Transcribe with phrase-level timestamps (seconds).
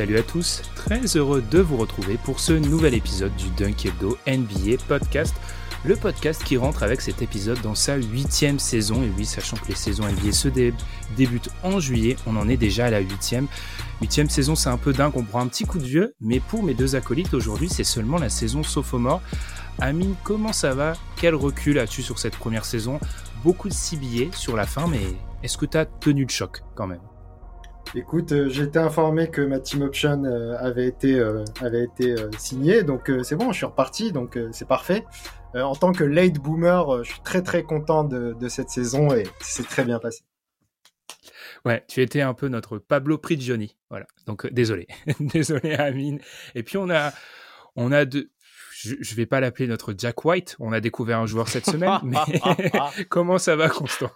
[0.00, 4.16] Salut à tous, très heureux de vous retrouver pour ce nouvel épisode du Dunk Hebdo
[4.26, 5.34] NBA Podcast,
[5.84, 9.02] le podcast qui rentre avec cet épisode dans sa huitième saison.
[9.02, 10.48] Et oui, sachant que les saisons NBA se
[11.18, 13.46] débutent en juillet, on en est déjà à la huitième.
[14.00, 16.62] Huitième saison, c'est un peu dingue, on prend un petit coup de vieux, mais pour
[16.62, 19.20] mes deux acolytes aujourd'hui, c'est seulement la saison sophomore.
[19.80, 20.94] Amine, comment ça va?
[21.16, 23.00] Quel recul as-tu sur cette première saison?
[23.44, 25.02] Beaucoup de billets sur la fin, mais
[25.42, 27.02] est-ce que tu tenu le choc quand même?
[27.96, 32.14] Écoute, euh, j'ai été informé que ma team option euh, avait été, euh, avait été
[32.38, 35.04] signée, donc c'est bon, je suis reparti, donc c'est parfait.
[35.54, 39.24] en tant que late boomer, je suis très très content de, de cette saison et
[39.40, 40.22] c'est très bien passé.
[41.64, 44.06] Ouais, tu étais un peu notre Pablo Prigioni, voilà.
[44.26, 44.86] Donc désolé,
[45.20, 46.20] désolé Amine.
[46.54, 47.12] Et puis on a,
[47.74, 48.30] on a deux,
[48.72, 50.56] je, je vais pas l'appeler notre Jack White.
[50.60, 52.18] On a découvert un joueur cette semaine, mais
[53.08, 54.10] comment ça va, Constant?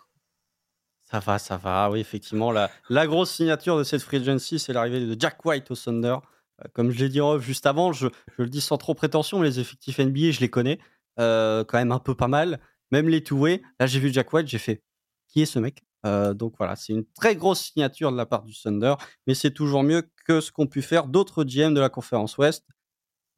[1.05, 1.91] Ça va, ça va.
[1.91, 5.77] Oui, effectivement, la, grosse signature de cette free agency, c'est l'arrivée de Jack White au
[5.77, 6.17] Thunder.
[6.63, 9.99] Euh, comme je l'ai dit juste avant, je, le dis sans trop prétention, les effectifs
[9.99, 10.79] NBA, je les connais
[11.21, 12.61] euh, quand même un peu pas mal.
[12.91, 13.63] Même les two-way.
[13.79, 14.83] Là, j'ai vu Jack White, j'ai fait
[15.29, 15.85] qui est ce mec?
[16.07, 18.95] Euh, Donc voilà, c'est une très grosse signature de la part du Thunder,
[19.27, 22.65] mais c'est toujours mieux que ce qu'ont pu faire d'autres GM de la conférence Ouest.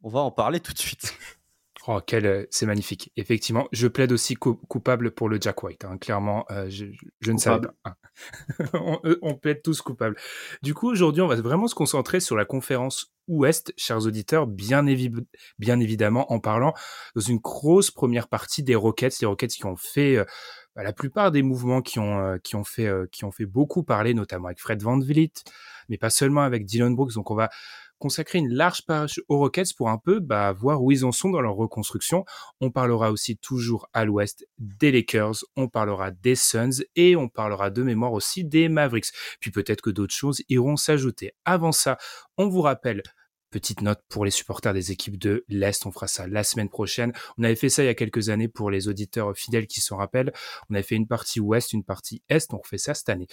[0.03, 1.15] On va en parler tout de suite.
[1.89, 3.13] Oh, quel, euh, c'est magnifique.
[3.17, 5.85] Effectivement, je plaide aussi coupable pour le Jack White.
[5.85, 5.99] Hein.
[5.99, 6.87] Clairement, euh, je,
[7.31, 7.97] ne savais pas.
[9.05, 10.17] Euh, on, plaide tous coupables.
[10.63, 14.83] Du coup, aujourd'hui, on va vraiment se concentrer sur la conférence Ouest, chers auditeurs, bien,
[15.59, 16.73] bien évidemment, en parlant
[17.15, 20.17] dans une grosse première partie des Rockets, les Rockets qui ont fait
[20.75, 24.15] bah, la plupart des mouvements qui ont, qui ont fait, qui ont fait beaucoup parler,
[24.15, 25.33] notamment avec Fred Van Vliet,
[25.91, 27.13] mais pas seulement avec Dylan Brooks.
[27.13, 27.51] Donc, on va
[27.99, 31.31] consacrer une large page aux Rockets pour un peu bah, voir où ils en sont
[31.31, 32.25] dans leur reconstruction.
[32.61, 37.71] On parlera aussi toujours à l'ouest des Lakers, on parlera des Suns et on parlera
[37.71, 39.13] de mémoire aussi des Mavericks.
[39.41, 41.33] Puis peut-être que d'autres choses iront s'ajouter.
[41.45, 41.99] Avant ça,
[42.37, 43.03] on vous rappelle
[43.51, 47.13] Petite note pour les supporters des équipes de l'Est, on fera ça la semaine prochaine.
[47.39, 49.97] On avait fait ça il y a quelques années pour les auditeurs fidèles qui s'en
[49.97, 50.33] rappellent.
[50.69, 53.29] On avait fait une partie Ouest, une partie Est, on refait ça cette année.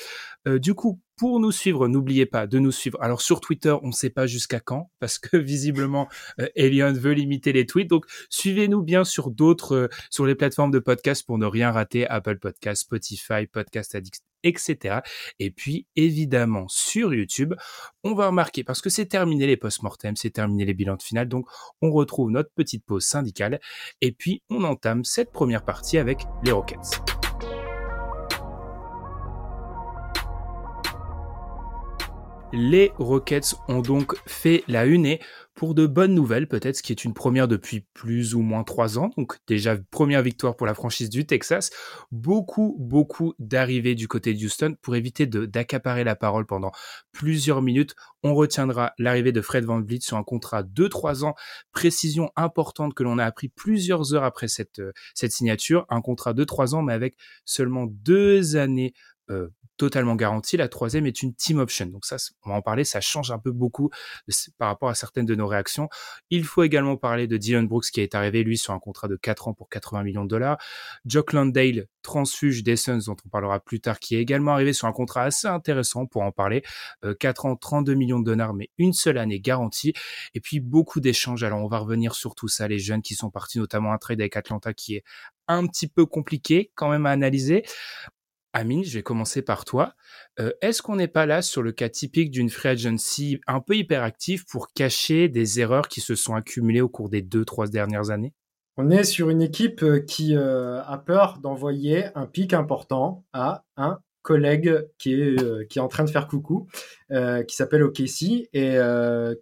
[0.48, 3.02] Euh, du coup, pour nous suivre, n'oubliez pas de nous suivre.
[3.02, 6.08] Alors sur Twitter, on ne sait pas jusqu'à quand, parce que visiblement,
[6.40, 6.48] euh,
[6.94, 7.90] veut limiter les tweets.
[7.90, 12.08] Donc suivez-nous bien sur d'autres, euh, sur les plateformes de podcast pour ne rien rater.
[12.08, 15.00] Apple Podcast, Spotify, Podcast Addict, etc.
[15.40, 17.54] Et puis, évidemment, sur YouTube,
[18.04, 21.28] on va remarquer, parce que c'est terminé les post-mortem, c'est terminé les bilans de finale,
[21.28, 21.48] donc
[21.82, 23.60] on retrouve notre petite pause syndicale,
[24.02, 27.13] et puis on entame cette première partie avec les Rockets.
[32.56, 35.20] Les Rockets ont donc fait la une et
[35.56, 39.00] pour de bonnes nouvelles, peut-être, ce qui est une première depuis plus ou moins trois
[39.00, 39.10] ans.
[39.18, 41.72] Donc déjà, première victoire pour la franchise du Texas.
[42.12, 44.76] Beaucoup, beaucoup d'arrivées du côté de Houston.
[44.84, 46.72] Pour éviter d'accaparer la parole pendant
[47.12, 51.34] plusieurs minutes, on retiendra l'arrivée de Fred Van Vliet sur un contrat de trois ans.
[51.72, 55.88] Précision importante que l'on a appris plusieurs heures après cette, euh, cette signature.
[55.90, 57.16] Un contrat de trois ans, mais avec
[57.46, 58.94] seulement deux années
[59.32, 60.58] euh, totalement garantie.
[60.58, 61.88] La troisième est une team option.
[61.88, 63.90] Donc ça, on va en parler, ça change un peu beaucoup
[64.58, 65.90] par rapport à certaines de nos réactions.
[66.30, 69.16] Il faut également parler de Dylan Brooks qui est arrivé, lui, sur un contrat de
[69.16, 70.58] 4 ans pour 80 millions de dollars.
[71.06, 74.88] Jock Landale, transfuge des Suns, dont on parlera plus tard, qui est également arrivé sur
[74.88, 76.64] un contrat assez intéressant pour en parler.
[77.20, 79.94] 4 euh, ans, 32 millions de dollars, mais une seule année garantie.
[80.34, 81.44] Et puis beaucoup d'échanges.
[81.44, 84.20] Alors on va revenir sur tout ça, les jeunes qui sont partis, notamment un trade
[84.20, 85.04] avec Atlanta qui est
[85.48, 87.64] un petit peu compliqué quand même à analyser.
[88.54, 89.96] Amine, je vais commencer par toi.
[90.40, 93.76] Euh, est-ce qu'on n'est pas là sur le cas typique d'une free agency un peu
[93.76, 98.12] hyperactive pour cacher des erreurs qui se sont accumulées au cours des deux, trois dernières
[98.12, 98.34] années?
[98.78, 103.64] On est sur une équipe euh, qui euh, a peur d'envoyer un pic important à
[103.76, 106.70] un collègue qui est, qui est en train de faire coucou,
[107.10, 108.78] qui s'appelle OKC et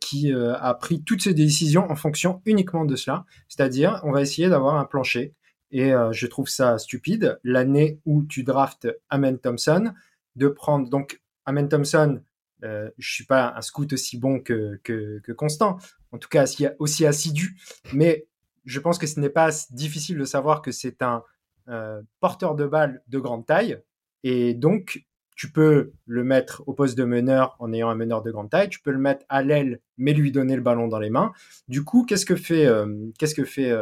[0.01, 3.25] qui a pris toutes ses décisions en fonction uniquement de cela.
[3.47, 5.35] C'est-à-dire, on va essayer d'avoir un plancher
[5.71, 7.39] et je trouve ça stupide.
[7.43, 9.93] L'année où tu draftes Amen Thompson,
[10.35, 12.21] de prendre donc Amen Thompson,
[12.63, 15.77] euh, je suis pas un scout aussi bon que, que, Constant,
[16.11, 16.45] en tout cas
[16.79, 17.57] aussi, assidu,
[17.93, 18.27] mais
[18.65, 21.23] je pense que ce n'est pas difficile de savoir que c'est un
[21.69, 23.81] euh, porteur de balle de grande taille,
[24.23, 25.03] et donc
[25.35, 28.69] tu peux le mettre au poste de meneur en ayant un meneur de grande taille,
[28.69, 31.31] tu peux le mettre à l'aile, mais lui donner le ballon dans les mains.
[31.67, 32.87] Du coup, qu'est-ce que fait, euh,
[33.17, 33.73] qu'est-ce que fait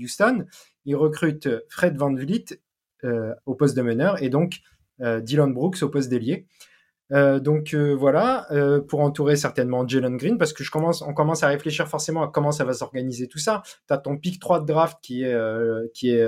[0.00, 0.46] Houston?
[0.84, 2.60] Il recrute Fred Van Vliet
[3.46, 4.58] au poste de meneur et donc
[5.00, 6.46] Dylan Brooks au poste d'ailier.
[7.12, 11.14] Euh, donc euh, voilà, euh, pour entourer certainement Jalen Green, parce que je commence, on
[11.14, 13.62] commence à réfléchir forcément à comment ça va s'organiser tout ça.
[13.86, 15.36] Tu as ton pick 3 de draft qui est,
[15.94, 16.26] qui est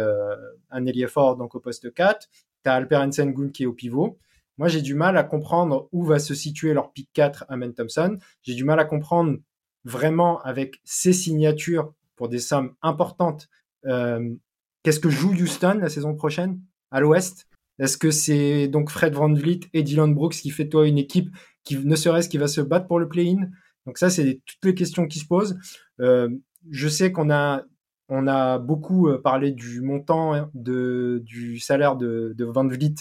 [0.71, 2.29] un ailier fort, donc au poste 4.
[2.65, 4.19] Tu as Alperen Sengun qui est au pivot.
[4.61, 7.73] Moi, j'ai du mal à comprendre où va se situer leur pick 4 à Man
[7.73, 8.19] Thompson.
[8.43, 9.39] J'ai du mal à comprendre
[9.85, 13.49] vraiment avec ces signatures pour des sommes importantes.
[13.83, 16.61] Qu'est-ce que joue Houston la saison prochaine
[16.91, 17.47] à l'Ouest?
[17.79, 21.31] Est-ce que c'est donc Fred Van Vliet et Dylan Brooks qui fait toi une équipe
[21.65, 23.49] qui ne serait-ce qui va se battre pour le play-in?
[23.87, 25.59] Donc ça, c'est toutes les questions qui se posent.
[26.01, 26.29] Euh,
[26.71, 27.65] je sais qu'on a
[28.11, 32.97] on a beaucoup euh, parlé du montant hein, de, du salaire de, de Van Vliet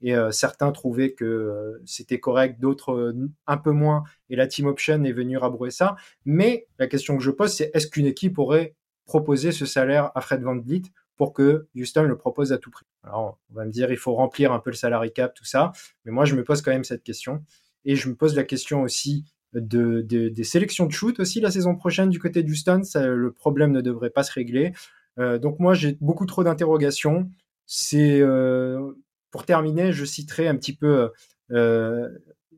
[0.00, 3.14] et euh, certains trouvaient que c'était correct, d'autres
[3.46, 5.96] un peu moins, et la team option est venue rabrouer ça.
[6.24, 8.74] Mais la question que je pose, c'est est-ce qu'une équipe aurait
[9.04, 10.82] proposé ce salaire à Fred Van Vliet
[11.16, 12.86] pour que Houston le propose à tout prix?
[13.02, 15.72] Alors, on va me dire, il faut remplir un peu le salary cap, tout ça.
[16.04, 17.42] Mais moi, je me pose quand même cette question.
[17.84, 19.24] Et je me pose la question aussi
[19.54, 22.82] de, des sélections de shoot aussi la saison prochaine du côté d'Houston.
[22.94, 24.72] le problème ne devrait pas se régler.
[25.18, 27.30] Euh, donc moi, j'ai beaucoup trop d'interrogations.
[27.66, 28.92] C'est euh,
[29.30, 31.10] pour terminer, je citerai un petit peu
[31.50, 32.08] euh,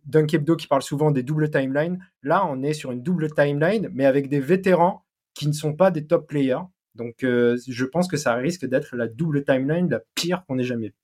[0.06, 2.04] Dunkebdo qui parle souvent des doubles timelines.
[2.22, 5.90] Là, on est sur une double timeline, mais avec des vétérans qui ne sont pas
[5.90, 6.62] des top players.
[6.94, 10.64] Donc, euh, je pense que ça risque d'être la double timeline la pire qu'on ait
[10.64, 10.94] jamais vue.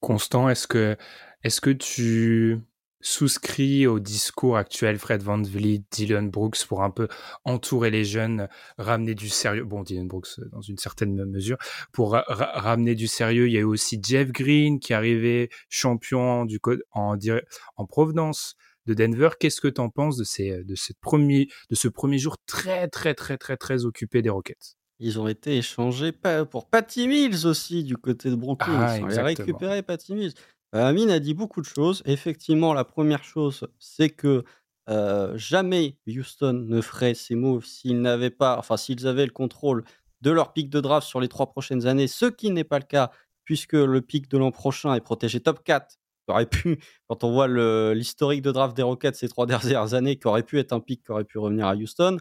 [0.00, 0.96] Constant, est-ce que,
[1.42, 2.58] est-ce que tu
[3.00, 7.08] souscris au discours actuel Fred Van Vliet, Dylan Brooks pour un peu
[7.44, 8.48] entourer les jeunes,
[8.78, 9.64] ramener du sérieux.
[9.64, 11.56] Bon, Dylan Brooks euh, dans une certaine mesure
[11.92, 13.48] pour ramener du sérieux.
[13.48, 16.60] Il y a eu aussi Jeff Green qui est arrivé champion du
[16.92, 17.16] en,
[17.76, 18.56] en provenance
[18.86, 19.30] de Denver.
[19.38, 22.88] Qu'est-ce que tu en penses de, ces, de, cette premier, de ce premier jour très,
[22.88, 24.76] très, très, très, très occupé des Rockets?
[24.98, 26.12] Ils ont été échangés
[26.50, 28.78] pour Patty Mills aussi du côté de Brooklyn.
[28.78, 30.34] Ah, ils ont récupéré Patty Mills.
[30.74, 32.02] Euh, Amine a dit beaucoup de choses.
[32.06, 34.44] Effectivement, la première chose, c'est que
[34.88, 39.84] euh, jamais Houston ne ferait ces moves s'ils n'avaient pas, enfin s'ils avaient le contrôle
[40.20, 42.84] de leur pic de draft sur les trois prochaines années, ce qui n'est pas le
[42.84, 43.10] cas
[43.44, 45.96] puisque le pic de l'an prochain est protégé top 4.
[46.28, 46.78] Aurait pu,
[47.08, 47.48] quand on voit
[47.94, 51.02] l'historique de draft des Rockets ces trois dernières années, qui aurait pu être un pic
[51.04, 52.18] qui aurait pu revenir à Houston.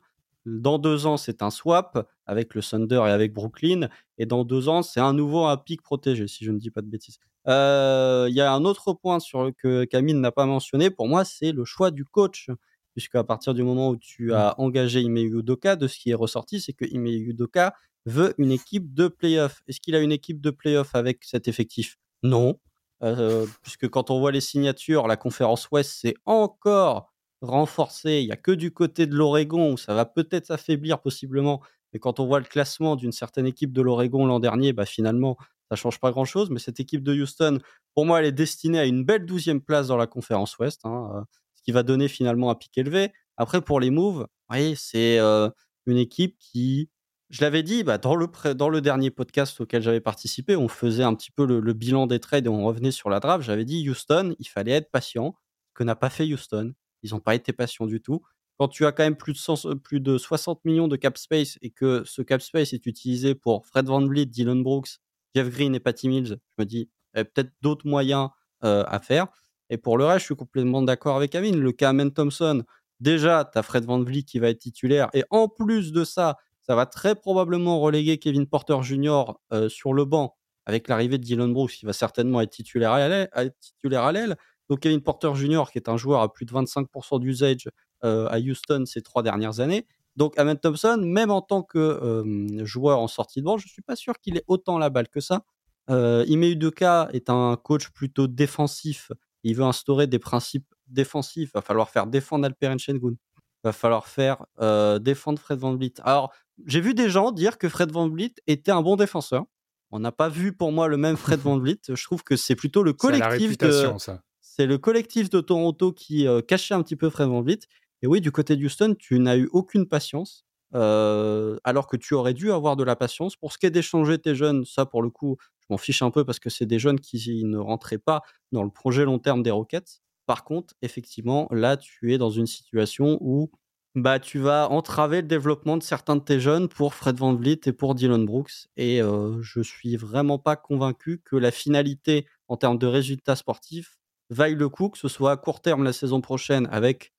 [0.59, 3.89] Dans deux ans, c'est un swap avec le Thunder et avec Brooklyn.
[4.17, 6.81] Et dans deux ans, c'est un nouveau un pic protégé, si je ne dis pas
[6.81, 7.19] de bêtises.
[7.47, 10.89] Euh, il y a un autre point sur que Camille n'a pas mentionné.
[10.89, 12.49] Pour moi, c'est le choix du coach.
[12.93, 14.61] Puisque à partir du moment où tu as mmh.
[14.61, 17.73] engagé Ime Udoka, de ce qui est ressorti, c'est que Ime Udoka
[18.05, 19.61] veut une équipe de playoff.
[19.67, 21.97] Est-ce qu'il a une équipe de playoff avec cet effectif?
[22.23, 22.59] Non.
[23.01, 27.08] Euh, puisque quand on voit les signatures, la conférence Ouest, c'est encore
[27.41, 28.21] renforcé.
[28.21, 31.61] Il n'y a que du côté de l'Oregon où ça va peut-être s'affaiblir possiblement.
[31.93, 35.37] Mais quand on voit le classement d'une certaine équipe de l'Oregon l'an dernier, bah finalement,
[35.69, 36.49] ça change pas grand-chose.
[36.49, 37.59] Mais cette équipe de Houston,
[37.95, 41.11] pour moi, elle est destinée à une belle douzième place dans la conférence Ouest, hein,
[41.15, 41.21] euh,
[41.55, 43.11] ce qui va donner finalement un pic élevé.
[43.37, 45.49] Après, pour les moves, oui, c'est euh,
[45.85, 46.89] une équipe qui,
[47.29, 51.03] je l'avais dit, bah, dans, le dans le dernier podcast auquel j'avais participé, on faisait
[51.03, 53.43] un petit peu le, le, bilan des trades et on revenait sur la draft.
[53.43, 55.35] J'avais dit Houston, il fallait être patient,
[55.73, 56.73] que n'a pas fait Houston.
[57.03, 58.21] Ils n'ont pas été patients du tout.
[58.57, 61.69] Quand tu as quand même plus de, plus de 60 millions de cap space et
[61.69, 64.99] que ce cap space est utilisé pour Fred Van Vliet, Dylan Brooks,
[65.33, 68.29] Jeff Green et Patty Mills, je me dis, a peut-être d'autres moyens
[68.63, 69.27] euh, à faire.
[69.69, 71.59] Et pour le reste, je suis complètement d'accord avec Amine.
[71.59, 72.63] Le cas Amen Thompson,
[72.99, 75.09] déjà, tu as Fred Van Vliet qui va être titulaire.
[75.13, 79.33] Et en plus de ça, ça va très probablement reléguer Kevin Porter Jr.
[79.53, 84.11] Euh, sur le banc avec l'arrivée de Dylan Brooks, qui va certainement être titulaire à
[84.11, 84.37] l'aile.
[84.69, 87.69] Donc Kevin Porter Jr., qui est un joueur à plus de 25% d'usage
[88.03, 89.87] euh, à Houston ces trois dernières années.
[90.15, 92.23] Donc Amen Thompson, même en tant que
[92.63, 95.07] joueur en sortie de banc, je ne suis pas sûr qu'il ait autant la balle
[95.07, 95.43] que ça.
[95.89, 99.11] Euh, Ime Udoka est un coach plutôt défensif.
[99.43, 101.49] Il veut instaurer des principes défensifs.
[101.53, 103.13] Il va falloir faire défendre Alperen Sengun.
[103.13, 105.93] Il va falloir faire euh, défendre Fred Van Vliet.
[106.03, 106.31] Alors,
[106.65, 109.45] j'ai vu des gens dire que Fred Van Vliet était un bon défenseur.
[109.91, 111.79] On n'a pas vu pour moi le même Fred Van Vliet.
[111.87, 114.21] Je trouve que c'est plutôt le collectif de, ça.
[114.59, 117.59] C'est le collectif de Toronto qui euh, cachait un petit peu Fred Van Vliet.
[118.01, 120.45] Et oui, du côté d'Houston, tu n'as eu aucune patience.
[120.73, 123.37] alors que tu aurais dû avoir de la patience.
[123.37, 126.11] Pour ce qui est d'échanger tes jeunes, ça pour le coup, je m'en fiche un
[126.11, 129.43] peu parce que c'est des jeunes qui ne rentraient pas dans le projet long terme
[129.43, 130.01] des Rockets.
[130.25, 133.49] Par contre, effectivement, là, tu es dans une situation où
[133.95, 137.61] bah, tu vas entraver le développement de certains de tes jeunes pour Fred Van Vliet
[137.65, 138.67] et pour Dylan Brooks.
[138.75, 143.98] Et euh, je suis vraiment pas convaincu que la finalité en termes de résultats sportifs
[144.29, 147.13] vaille le coup, que ce soit à court terme la saison prochaine avec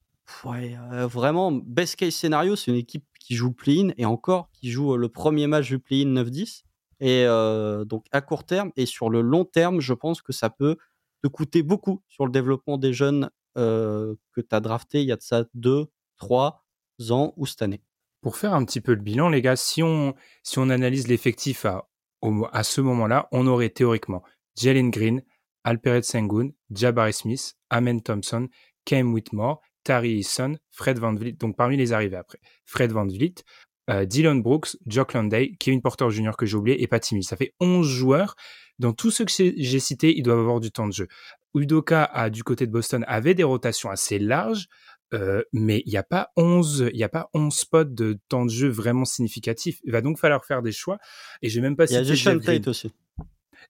[0.46, 4.96] euh, vraiment best case scénario, c'est une équipe qui joue play-in et encore qui joue
[4.96, 6.62] le premier match du play-in 9-10.
[7.00, 10.50] Et euh, donc à court terme et sur le long terme, je pense que ça
[10.50, 10.76] peut
[11.22, 15.16] te coûter beaucoup sur le développement des jeunes que tu as drafté il y a
[15.16, 16.64] de ça deux, trois
[17.10, 17.82] ans ou cette année.
[18.22, 21.66] Pour faire un petit peu le bilan, les gars, si on, si on analyse l'effectif
[21.66, 21.90] à,
[22.52, 24.22] à ce moment-là, on aurait théoriquement
[24.56, 25.22] Jalen Green,
[25.64, 28.48] Alperet Sengun, Jabari Smith, Amen Thompson,
[28.84, 33.34] Cam Whitmore, Tari Eason, Fred Van Vliet, donc parmi les arrivés après, Fred Van Vliet,
[33.90, 36.32] euh, Dylan Brooks, Jock Landay, Kevin Porter Jr.
[36.38, 37.24] que j'ai oublié et Patty Mills.
[37.24, 38.36] Ça fait 11 joueurs.
[38.78, 41.08] Dans tous ceux que j'ai cités, ils doivent avoir du temps de jeu.
[41.54, 44.68] Udoka, a, du côté de Boston, avait des rotations assez larges.
[45.12, 48.44] Euh, mais il n'y a pas 11, il y a pas 11 spots de temps
[48.44, 49.80] de jeu vraiment significatifs.
[49.82, 50.98] Il va donc falloir faire des choix.
[51.42, 52.92] Et j'ai même pas Il y a Deshaun Tate aussi.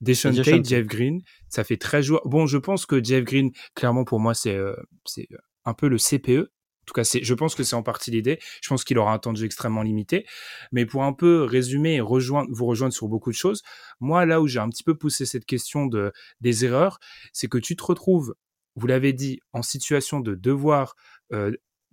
[0.01, 2.23] Deshaun Tate, Jeff Green, ça fait 13 joueurs.
[2.27, 5.29] Bon, je pense que Jeff Green, clairement pour moi, c'est euh, c'est
[5.65, 6.51] un peu le CPE.
[6.83, 8.41] En tout cas, je pense que c'est en partie l'idée.
[8.63, 10.27] Je pense qu'il aura un temps de jeu extrêmement limité.
[10.73, 13.63] Mais pour un peu résumer et rejoindre, vous rejoindre sur beaucoup de choses,
[14.01, 16.99] moi, là où j'ai un petit peu poussé cette question de, des erreurs,
[17.33, 18.35] c'est que tu te retrouves,
[18.75, 20.97] vous l'avez dit, en situation de devoir
[21.33, 21.53] euh,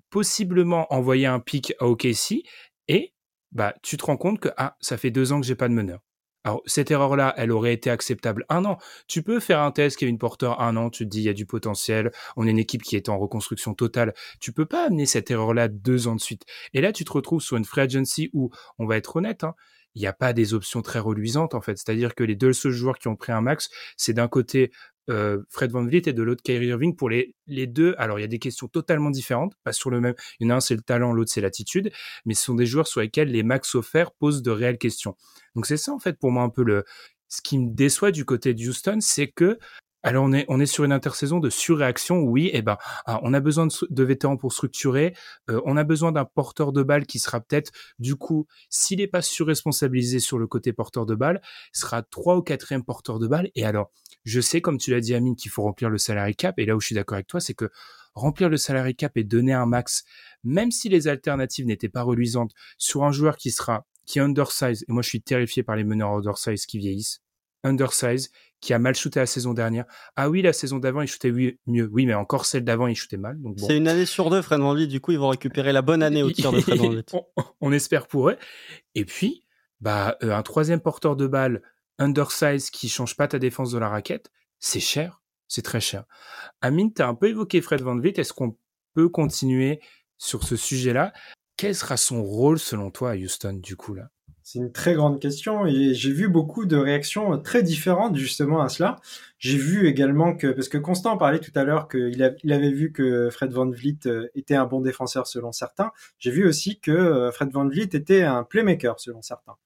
[0.09, 2.43] possiblement envoyer un pic à OKC
[2.87, 3.13] et
[3.51, 5.73] bah tu te rends compte que ah ça fait deux ans que j'ai pas de
[5.73, 5.99] meneur.
[6.47, 8.77] Alors cette erreur-là, elle aurait été acceptable un an.
[9.09, 11.33] Tu peux faire un test Kevin Porter un an, tu te dis il y a
[11.33, 14.13] du potentiel, on est une équipe qui est en reconstruction totale.
[14.39, 16.45] Tu peux pas amener cette erreur-là deux ans de suite.
[16.73, 18.49] Et là tu te retrouves sur une free agency où
[18.79, 19.55] on va être honnête, hein,
[19.93, 21.77] il n'y a pas des options très reluisantes en fait.
[21.77, 24.71] C'est-à-dire que les deux seuls joueurs qui ont pris un max, c'est d'un côté
[25.09, 27.95] euh, Fred Van Vliet et de l'autre Kyrie Irving pour les, les deux.
[27.97, 30.15] Alors il y a des questions totalement différentes, pas sur le même.
[30.39, 31.91] Il y en a un c'est le talent, l'autre c'est l'attitude,
[32.25, 35.15] mais ce sont des joueurs sur lesquels les max offerts posent de réelles questions.
[35.55, 36.83] Donc c'est ça en fait pour moi un peu le
[37.29, 39.59] ce qui me déçoit du côté de Houston, c'est que
[40.03, 42.19] alors on est on est sur une intersaison de surréaction.
[42.21, 45.13] Oui, eh ben ah, on a besoin de, vétérans pour structurer.
[45.49, 49.07] Euh, on a besoin d'un porteur de balle qui sera peut-être du coup, s'il n'est
[49.07, 51.41] pas surresponsabilisé sur le côté porteur de balle,
[51.73, 53.49] sera trois ou quatrième porteur de balle.
[53.55, 53.91] Et alors,
[54.27, 56.59] je sais comme tu l'as dit Amine qu'il faut remplir le salary cap.
[56.59, 57.69] Et là où je suis d'accord avec toi, c'est que
[58.13, 60.03] remplir le salary cap et donner un max,
[60.43, 64.83] même si les alternatives n'étaient pas reluisantes, sur un joueur qui sera qui est undersize.
[64.87, 67.21] Et moi, je suis terrifié par les meneurs undersize qui vieillissent
[67.63, 68.29] undersize,
[68.61, 69.85] qui a mal shooté la saison dernière.
[70.15, 71.89] Ah oui, la saison d'avant, il shootait mieux.
[71.91, 73.41] Oui, mais encore celle d'avant, il shootait mal.
[73.41, 74.87] Donc C'est une année sur deux, Fred VanVleet.
[74.87, 77.05] Du coup, ils vont récupérer la bonne année au tir de Fred VanVleet.
[77.61, 78.37] on, espère pour eux.
[78.95, 79.43] Et puis,
[79.81, 81.61] bah, euh, un troisième porteur de balle
[81.99, 85.21] undersize qui change pas ta défense de la raquette, c'est cher.
[85.47, 86.03] C'est très cher.
[86.61, 88.19] Amine, tu as un peu évoqué Fred VanVleet.
[88.19, 88.57] Est-ce qu'on
[88.93, 89.79] peut continuer
[90.17, 91.13] sur ce sujet-là?
[91.55, 94.09] Quel sera son rôle selon toi à Houston, du coup, là?
[94.43, 98.69] C'est une très grande question et j'ai vu beaucoup de réactions très différentes justement à
[98.69, 98.95] cela.
[99.39, 103.29] J'ai vu également que, parce que Constant parlait tout à l'heure qu'il avait vu que
[103.29, 105.91] Fred Van Vliet euh, était un bon défenseur selon certains.
[106.17, 109.57] J'ai vu aussi que euh, Fred Van Vliet était un playmaker selon certains.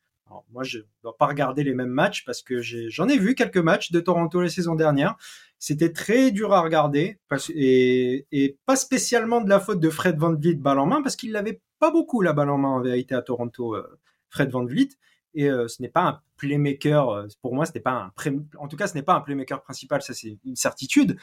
[0.51, 3.57] Moi, je ne dois pas regarder les mêmes matchs parce que j'en ai, vu quelques
[3.57, 5.15] matchs de Toronto la saison dernière.
[5.59, 7.19] C'était très dur à regarder
[7.49, 11.31] et, pas spécialement de la faute de Fred Van Vliet balle en main parce qu'il
[11.31, 13.75] n'avait pas beaucoup la balle en main en vérité à Toronto.
[13.75, 14.89] Euh, Fred Van Vliet.
[15.33, 18.11] Et euh, ce n'est pas un playmaker, euh, pour moi, ce n'est pas un,
[18.57, 21.17] en tout cas, ce n'est pas un playmaker principal, ça c'est une certitude.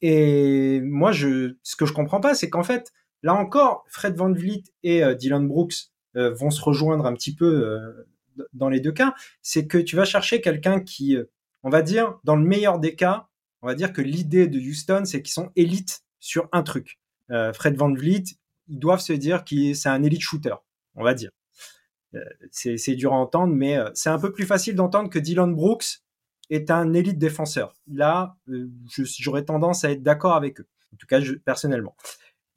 [0.00, 2.92] Et moi, ce que je comprends pas, c'est qu'en fait,
[3.22, 7.94] là encore, Fred Van Vliet et Dylan Brooks vont se rejoindre un petit peu
[8.52, 9.14] dans les deux cas.
[9.42, 11.16] C'est que tu vas chercher quelqu'un qui,
[11.62, 13.28] on va dire, dans le meilleur des cas,
[13.62, 16.98] on va dire que l'idée de Houston, c'est qu'ils sont élites sur un truc.
[17.54, 18.24] Fred Van Vliet,
[18.68, 20.54] ils doivent se dire que c'est un élite shooter,
[20.94, 21.30] on va dire.
[22.14, 22.20] Euh,
[22.50, 26.02] c'est dur à entendre, mais euh, c'est un peu plus facile d'entendre que Dylan Brooks
[26.50, 27.74] est un élite défenseur.
[27.90, 28.68] Là, euh,
[29.18, 31.96] j'aurais tendance à être d'accord avec eux, en tout cas personnellement.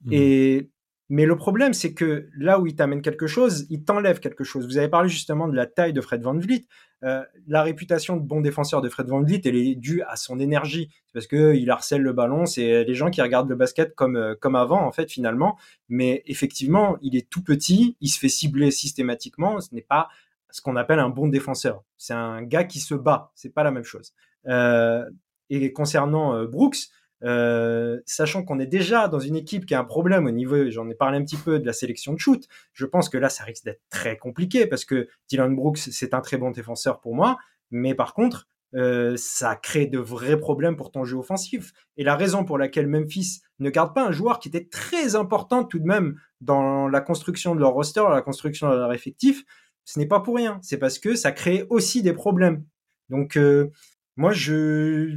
[0.04, 0.12] Mmh.
[0.12, 0.70] Et
[1.08, 4.66] mais le problème, c'est que là où il t'amène quelque chose, il t'enlève quelque chose.
[4.66, 6.66] Vous avez parlé justement de la taille de Fred Van Vliet.
[7.04, 10.40] Euh, la réputation de bon défenseur de Fred Van Vliet, elle est due à son
[10.40, 10.90] énergie.
[11.14, 12.44] Parce que il harcèle le ballon.
[12.44, 15.56] C'est les gens qui regardent le basket comme euh, comme avant, en fait, finalement.
[15.88, 17.96] Mais effectivement, il est tout petit.
[18.00, 19.60] Il se fait cibler systématiquement.
[19.60, 20.08] Ce n'est pas
[20.50, 21.84] ce qu'on appelle un bon défenseur.
[21.98, 23.30] C'est un gars qui se bat.
[23.36, 24.12] C'est pas la même chose.
[24.48, 25.08] Euh,
[25.50, 26.88] et concernant Brooks,
[27.24, 30.88] euh, sachant qu'on est déjà dans une équipe qui a un problème au niveau, j'en
[30.88, 33.44] ai parlé un petit peu de la sélection de shoot, je pense que là, ça
[33.44, 37.38] risque d'être très compliqué parce que Dylan Brooks, c'est un très bon défenseur pour moi,
[37.70, 41.72] mais par contre, euh, ça crée de vrais problèmes pour ton jeu offensif.
[41.96, 45.64] Et la raison pour laquelle Memphis ne garde pas un joueur qui était très important
[45.64, 49.44] tout de même dans la construction de leur roster, la construction de leur effectif,
[49.84, 50.58] ce n'est pas pour rien.
[50.62, 52.64] C'est parce que ça crée aussi des problèmes.
[53.08, 53.70] Donc, euh,
[54.16, 55.14] moi, je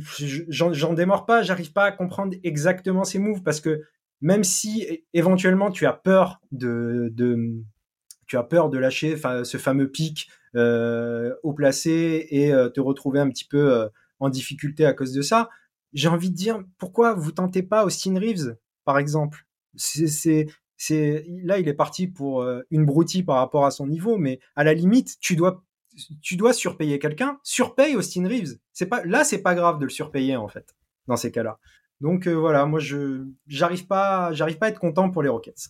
[0.49, 3.83] j'en démords pas, j'arrive pas à comprendre exactement ces moves parce que
[4.21, 7.13] même si éventuellement tu as peur de,
[8.27, 13.19] tu as peur de lâcher ce fameux pic euh, au placé et euh, te retrouver
[13.19, 13.87] un petit peu euh,
[14.19, 15.49] en difficulté à cause de ça,
[15.93, 19.45] j'ai envie de dire pourquoi vous tentez pas Austin Reeves par exemple?
[19.75, 24.39] C'est c'est là il est parti pour une broutille par rapport à son niveau mais
[24.55, 25.63] à la limite tu dois
[26.21, 28.57] tu dois surpayer quelqu'un, surpaye Austin Reeves.
[28.73, 30.75] C'est pas là, c'est pas grave de le surpayer en fait
[31.07, 31.59] dans ces cas-là.
[32.01, 35.69] Donc euh, voilà, moi je j'arrive pas j'arrive pas à être content pour les Rockets.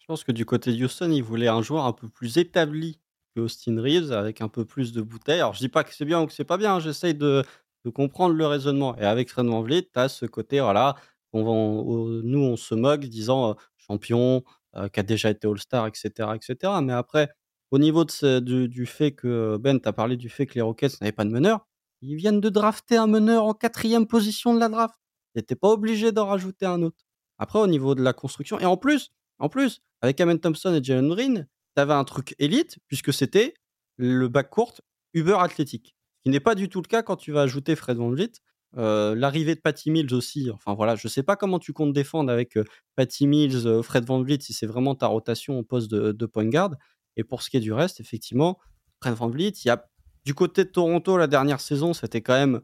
[0.00, 3.00] Je pense que du côté de Houston, il voulait un joueur un peu plus établi
[3.34, 5.40] que Austin Reeves avec un peu plus de bouteilles.
[5.40, 7.42] Alors je dis pas que c'est bien ou que c'est pas bien, hein, j'essaye de,
[7.84, 8.96] de, comprendre le raisonnement.
[8.98, 10.96] Et avec Fred VanVleet, tu as ce côté voilà,
[11.32, 13.54] on nous on se moque disant euh,
[13.86, 14.44] champion,
[14.76, 16.72] euh, qui a déjà été All-Star, etc., etc.
[16.82, 17.30] Mais après,
[17.72, 21.10] au niveau du, fait que Ben, tu as parlé du fait que les Rockets n'avaient
[21.10, 21.66] pas de meneur,
[22.02, 24.94] ils viennent de drafter un meneur en quatrième position de la draft.
[25.34, 27.06] Ils n'étaient pas obligés d'en rajouter un autre.
[27.38, 30.84] Après, au niveau de la construction, et en plus, en plus, avec Amen Thompson et
[30.84, 33.54] Jalen Green, tu avais un truc élite, puisque c'était
[33.96, 34.74] le backcourt
[35.14, 35.96] Uber athlétique.
[36.18, 38.14] Ce qui n'est pas du tout le cas quand tu vas ajouter Fred Van
[38.76, 40.50] euh, L'arrivée de Patty Mills aussi.
[40.50, 42.64] Enfin voilà, je ne sais pas comment tu comptes défendre avec euh,
[42.96, 46.48] Patty Mills, euh, Fred Van si c'est vraiment ta rotation au poste de, de point
[46.48, 46.76] guard.
[47.16, 48.58] Et pour ce qui est du reste, effectivement,
[49.00, 49.88] Fred Van Vliet, il y a
[50.24, 52.60] du côté de Toronto la dernière saison, c'était quand même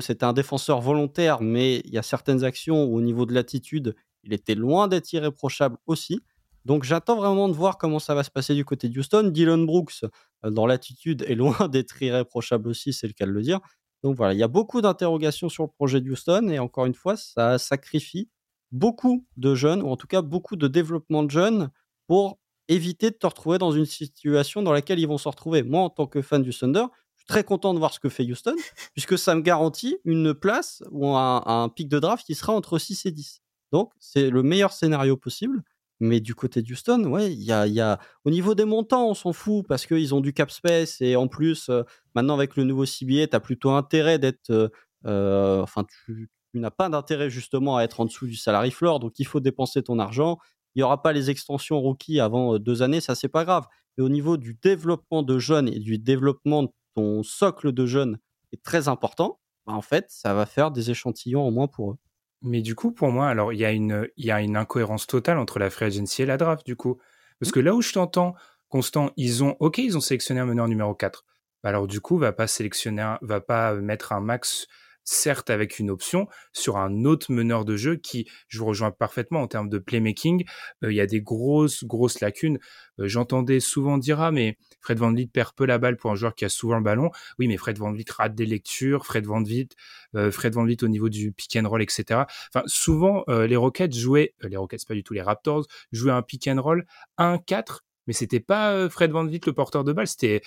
[0.00, 3.94] c'était un défenseur volontaire, mais il y a certaines actions où, au niveau de l'attitude,
[4.24, 6.20] il était loin d'être irréprochable aussi.
[6.66, 9.30] Donc j'attends vraiment de voir comment ça va se passer du côté de Houston.
[9.32, 10.04] Dylan Brooks,
[10.44, 13.60] euh, dans l'attitude, est loin d'être irréprochable aussi, c'est le cas de le dire.
[14.02, 16.94] Donc voilà, il y a beaucoup d'interrogations sur le projet de Houston et encore une
[16.94, 18.28] fois, ça sacrifie
[18.72, 21.70] beaucoup de jeunes, ou en tout cas beaucoup de développement de jeunes
[22.06, 22.38] pour
[22.70, 25.62] éviter de te retrouver dans une situation dans laquelle ils vont se retrouver.
[25.62, 26.84] Moi, en tant que fan du Thunder,
[27.16, 28.54] je suis très content de voir ce que fait Houston,
[28.94, 33.06] puisque ça me garantit une place ou un, pic de draft qui sera entre 6
[33.06, 33.42] et 10.
[33.72, 35.62] Donc, c'est le meilleur scénario possible.
[36.02, 39.34] Mais du côté de Houston, ouais, il y a, au niveau des montants, on s'en
[39.34, 41.82] fout parce qu'ils ont du cap space et en plus, euh,
[42.14, 44.68] maintenant avec le nouveau CBA, tu as plutôt intérêt d'être, euh,
[45.04, 48.98] euh, enfin, tu, tu n'as pas d'intérêt justement à être en dessous du salary floor,
[48.98, 50.38] donc il faut dépenser ton argent
[50.74, 53.66] il n'y aura pas les extensions rookies avant deux années, ça c'est pas grave.
[53.96, 58.18] Mais au niveau du développement de jeunes et du développement de ton socle de jeunes
[58.52, 61.96] est très important, bah, en fait, ça va faire des échantillons en moins pour eux.
[62.42, 65.38] Mais du coup, pour moi, alors il y, a une, y a une incohérence totale
[65.38, 66.98] entre la free agency et la draft, du coup.
[67.38, 67.54] Parce mmh.
[67.54, 68.34] que là où je t'entends,
[68.70, 71.24] Constant, ils ont, ok, ils ont sélectionné un meneur numéro 4.
[71.64, 74.68] Alors du coup, va pas sélectionner, va pas mettre un max
[75.04, 79.42] certes avec une option sur un autre meneur de jeu qui, je vous rejoins parfaitement
[79.42, 80.44] en termes de playmaking,
[80.84, 82.58] euh, il y a des grosses, grosses lacunes.
[82.98, 86.14] Euh, j'entendais souvent dire, ah, mais Fred Van Vliet perd peu la balle pour un
[86.14, 87.10] joueur qui a souvent le ballon.
[87.38, 89.68] Oui, mais Fred Van Vliet rate des lectures, Fred Van Vliet,
[90.14, 92.24] euh, Fred Van Vliet au niveau du pick and roll, etc.
[92.54, 96.46] Enfin, souvent, les Rockets jouaient, les Rockets, pas du tout les Raptors, jouaient un pick
[96.48, 96.86] and roll
[97.18, 100.40] 1-4 mais c'était pas Fred Van Vliet le porteur de balle, c'était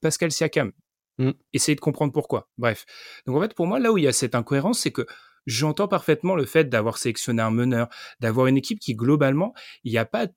[0.00, 0.72] Pascal Siakam.
[1.20, 1.32] Mmh.
[1.52, 2.48] Essayer de comprendre pourquoi.
[2.56, 2.86] Bref.
[3.26, 5.06] Donc en fait, pour moi, là où il y a cette incohérence, c'est que
[5.44, 7.88] j'entends parfaitement le fait d'avoir sélectionné un meneur,
[8.20, 9.52] d'avoir une équipe qui, globalement,
[9.84, 10.28] il n'y a pas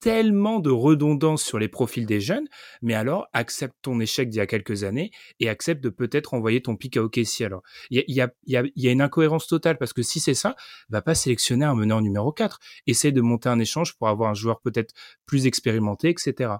[0.00, 2.46] tellement de redondance sur les profils des jeunes,
[2.80, 5.10] mais alors accepte ton échec d'il y a quelques années
[5.40, 7.42] et accepte de peut-être envoyer ton pic à OKC.
[7.42, 10.34] Alors, il y a, y, a, y a, une incohérence totale parce que si c'est
[10.34, 10.56] ça,
[10.88, 12.58] va pas sélectionner un meneur numéro 4.
[12.86, 14.94] Essaye de monter un échange pour avoir un joueur peut-être
[15.26, 16.52] plus expérimenté, etc.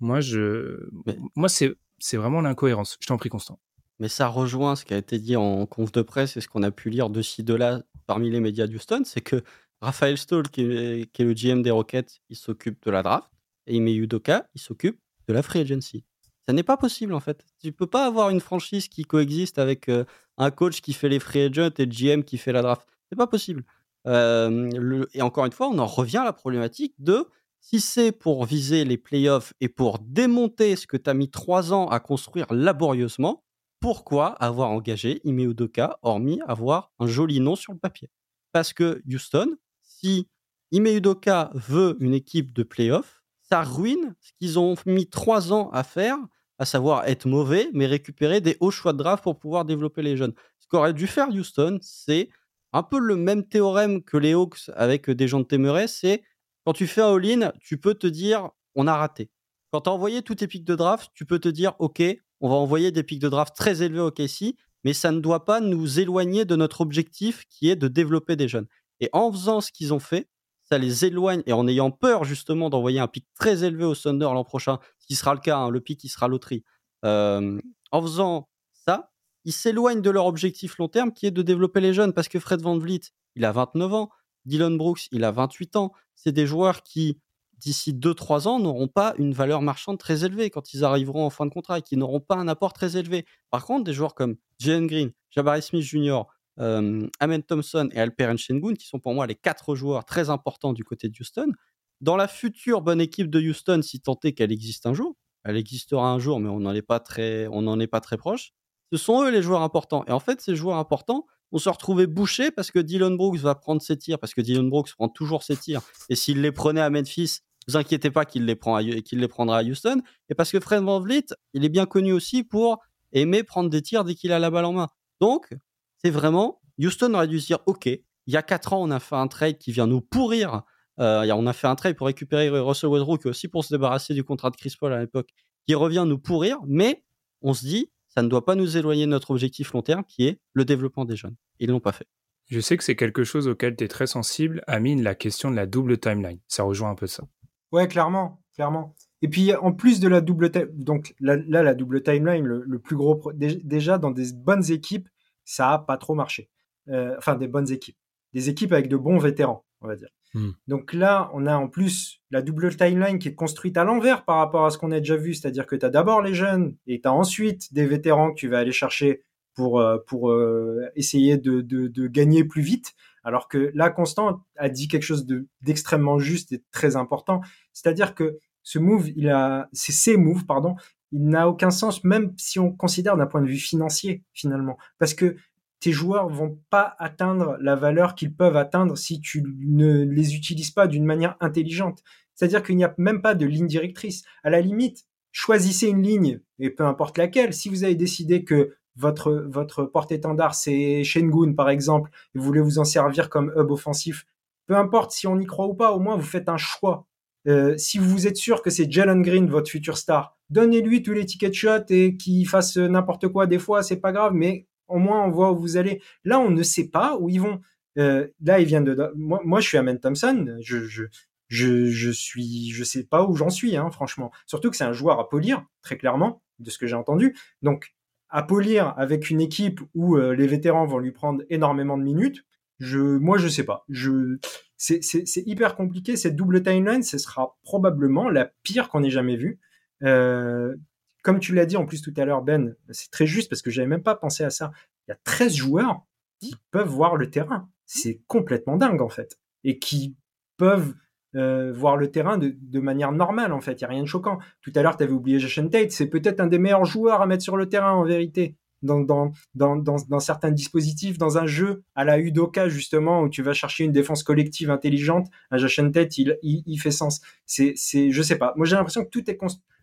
[0.00, 0.88] Moi, je,
[1.36, 2.96] moi, c'est, c'est vraiment l'incohérence.
[3.00, 3.58] Je t'en prie, Constant.
[4.00, 6.62] Mais ça rejoint ce qui a été dit en conf de presse et ce qu'on
[6.62, 9.42] a pu lire de ci, de là parmi les médias d'Houston, c'est que
[9.80, 13.30] Raphaël Stoll, qui est, le GM des Rockets, il s'occupe de la draft,
[13.66, 16.04] et Ime Udoka, il s'occupe de la free agency.
[16.46, 17.44] Ça n'est pas possible en fait.
[17.60, 20.04] Tu peux pas avoir une franchise qui coexiste avec euh,
[20.38, 22.88] un coach qui fait les free agents et le GM qui fait la draft.
[23.10, 23.64] C'est pas possible.
[24.06, 27.26] Euh, et encore une fois, on en revient à la problématique de
[27.60, 31.72] si c'est pour viser les playoffs et pour démonter ce que tu as mis trois
[31.72, 33.44] ans à construire laborieusement,
[33.80, 38.10] pourquoi avoir engagé Ime Udoka hormis avoir un joli nom sur le papier?
[38.52, 40.28] Parce que Houston, si
[40.72, 45.70] Ime Udoka veut une équipe de playoffs, ça ruine ce qu'ils ont mis trois ans
[45.70, 46.18] à faire,
[46.58, 50.16] à savoir être mauvais, mais récupérer des hauts choix de draft pour pouvoir développer les
[50.16, 50.34] jeunes.
[50.58, 52.28] Ce qu'aurait dû faire Houston, c'est
[52.72, 56.22] un peu le même théorème que les Hawks avec des gens de c'est
[56.68, 59.30] quand tu fais un all-in, tu peux te dire on a raté.
[59.72, 62.02] Quand tu as envoyé tous tes pics de draft, tu peux te dire ok,
[62.42, 64.54] on va envoyer des pics de draft très élevés au KC,
[64.84, 68.48] mais ça ne doit pas nous éloigner de notre objectif qui est de développer des
[68.48, 68.66] jeunes.
[69.00, 70.28] Et en faisant ce qu'ils ont fait,
[70.62, 74.28] ça les éloigne et en ayant peur justement d'envoyer un pic très élevé au Thunder
[74.34, 76.64] l'an prochain, ce qui sera le cas, hein, le pic qui sera loterie.
[77.06, 77.58] Euh,
[77.92, 79.10] en faisant ça,
[79.46, 82.38] ils s'éloignent de leur objectif long terme qui est de développer les jeunes parce que
[82.38, 83.00] Fred Van Vliet,
[83.36, 84.10] il a 29 ans,
[84.44, 85.92] Dylan Brooks, il a 28 ans.
[86.14, 87.20] C'est des joueurs qui,
[87.58, 91.46] d'ici 2-3 ans, n'auront pas une valeur marchande très élevée quand ils arriveront en fin
[91.46, 93.24] de contrat et qui n'auront pas un apport très élevé.
[93.50, 96.22] Par contre, des joueurs comme Jalen Green, Jabari Smith Jr.,
[96.60, 100.72] euh, Amen Thompson et Alperen Shengun, qui sont pour moi les quatre joueurs très importants
[100.72, 101.52] du côté de Houston,
[102.00, 105.56] dans la future bonne équipe de Houston, si tant est qu'elle existe un jour, elle
[105.56, 108.52] existera un jour, mais on n'en est on n'en est pas très proche.
[108.92, 110.04] Ce sont eux les joueurs importants.
[110.06, 113.54] Et en fait, ces joueurs importants, on se retrouvait bouché parce que Dylan Brooks va
[113.54, 115.80] prendre ses tirs, parce que Dylan Brooks prend toujours ses tirs.
[116.08, 119.58] Et s'il les prenait à Memphis, vous inquiétez pas qu'il les, prend qu'il les prendra
[119.58, 120.00] à Houston.
[120.28, 122.78] Et parce que Fred Van Vliet, il est bien connu aussi pour
[123.12, 124.88] aimer prendre des tirs dès qu'il a la balle en main.
[125.20, 125.54] Donc,
[126.02, 129.00] c'est vraiment, Houston aurait dû se dire, OK, il y a 4 ans, on a
[129.00, 130.62] fait un trade qui vient nous pourrir.
[131.00, 134.24] Euh, on a fait un trade pour récupérer Russell Westbrook aussi pour se débarrasser du
[134.24, 135.28] contrat de Chris Paul à l'époque,
[135.66, 136.58] qui revient nous pourrir.
[136.66, 137.04] Mais
[137.42, 140.26] on se dit, ça ne doit pas nous éloigner de notre objectif long terme qui
[140.26, 141.36] est le développement des jeunes.
[141.58, 142.06] Ils ne l'ont pas fait.
[142.46, 145.56] Je sais que c'est quelque chose auquel tu es très sensible, Amine, la question de
[145.56, 146.38] la double timeline.
[146.48, 147.24] Ça rejoint un peu ça.
[147.72, 148.94] Ouais, clairement, clairement.
[149.20, 153.32] Et puis en plus de la double donc là, la double timeline, le, plus gros
[153.34, 155.08] déjà dans des bonnes équipes,
[155.44, 156.48] ça a pas trop marché.
[156.88, 157.98] Euh, enfin des bonnes équipes,
[158.32, 160.08] des équipes avec de bons vétérans, on va dire.
[160.38, 160.50] Hmm.
[160.68, 164.36] Donc là, on a en plus la double timeline qui est construite à l'envers par
[164.36, 167.00] rapport à ce qu'on a déjà vu, c'est-à-dire que tu as d'abord les jeunes et
[167.00, 169.24] tu as ensuite des vétérans que tu vas aller chercher
[169.54, 172.94] pour, euh, pour euh, essayer de, de, gagner plus vite.
[173.24, 175.26] Alors que là, Constant a dit quelque chose
[175.60, 177.40] d'extrêmement juste et très important,
[177.72, 180.76] c'est-à-dire que ce move, il a, c'est ces moves, pardon,
[181.10, 184.78] il n'a aucun sens, même si on considère d'un point de vue financier, finalement.
[184.98, 185.36] Parce que
[185.80, 190.70] tes joueurs vont pas atteindre la valeur qu'ils peuvent atteindre si tu ne les utilises
[190.70, 192.02] pas d'une manière intelligente.
[192.34, 194.24] C'est-à-dire qu'il n'y a même pas de ligne directrice.
[194.44, 197.52] À la limite, choisissez une ligne, et peu importe laquelle.
[197.52, 202.60] Si vous avez décidé que votre, votre porte-étendard, c'est Shengun, par exemple, et vous voulez
[202.60, 204.24] vous en servir comme hub offensif,
[204.66, 207.06] peu importe si on y croit ou pas, au moins vous faites un choix.
[207.48, 211.24] Euh, si vous êtes sûr que c'est Jalen Green, votre futur star, donnez-lui tous les
[211.24, 214.98] tickets de shot et qu'il fasse n'importe quoi des fois, c'est pas grave, mais au
[214.98, 216.02] moins on voit où vous allez.
[216.24, 217.60] Là, on ne sait pas où ils vont.
[217.98, 219.12] Euh, là, ils viennent de.
[219.16, 220.56] Moi, moi, je suis Amen Thompson.
[220.60, 221.04] Je, je,
[221.48, 224.30] je, je suis, je sais pas où j'en suis, hein, franchement.
[224.46, 227.36] Surtout que c'est un joueur à polir, très clairement, de ce que j'ai entendu.
[227.62, 227.94] Donc,
[228.30, 232.44] à polir avec une équipe où euh, les vétérans vont lui prendre énormément de minutes.
[232.78, 233.84] Je, moi, je sais pas.
[233.88, 234.38] Je,
[234.76, 235.00] c'est,
[235.46, 236.16] hyper compliqué.
[236.16, 239.58] Cette double timeline, ce sera probablement la pire qu'on ait jamais vue.
[240.04, 240.76] Euh,
[241.22, 243.70] comme tu l'as dit en plus tout à l'heure, Ben, c'est très juste parce que
[243.70, 244.72] j'avais même pas pensé à ça.
[245.06, 246.06] Il y a 13 joueurs
[246.40, 247.68] qui peuvent voir le terrain.
[247.86, 249.38] C'est complètement dingue en fait.
[249.64, 250.16] Et qui
[250.56, 250.94] peuvent
[251.34, 253.72] euh, voir le terrain de, manière normale en fait.
[253.72, 254.38] Il n'y a rien de choquant.
[254.62, 255.92] Tout à l'heure, tu avais oublié Jason Tate.
[255.92, 258.56] C'est peut-être un des meilleurs joueurs à mettre sur le terrain en vérité.
[258.80, 263.42] Dans, dans, dans, dans, certains dispositifs, dans un jeu à la Udoka justement où tu
[263.42, 267.20] vas chercher une défense collective intelligente, un Jason Tate, il, il, fait sens.
[267.44, 268.54] C'est, c'est, je sais pas.
[268.56, 269.36] Moi, j'ai l'impression que tout est,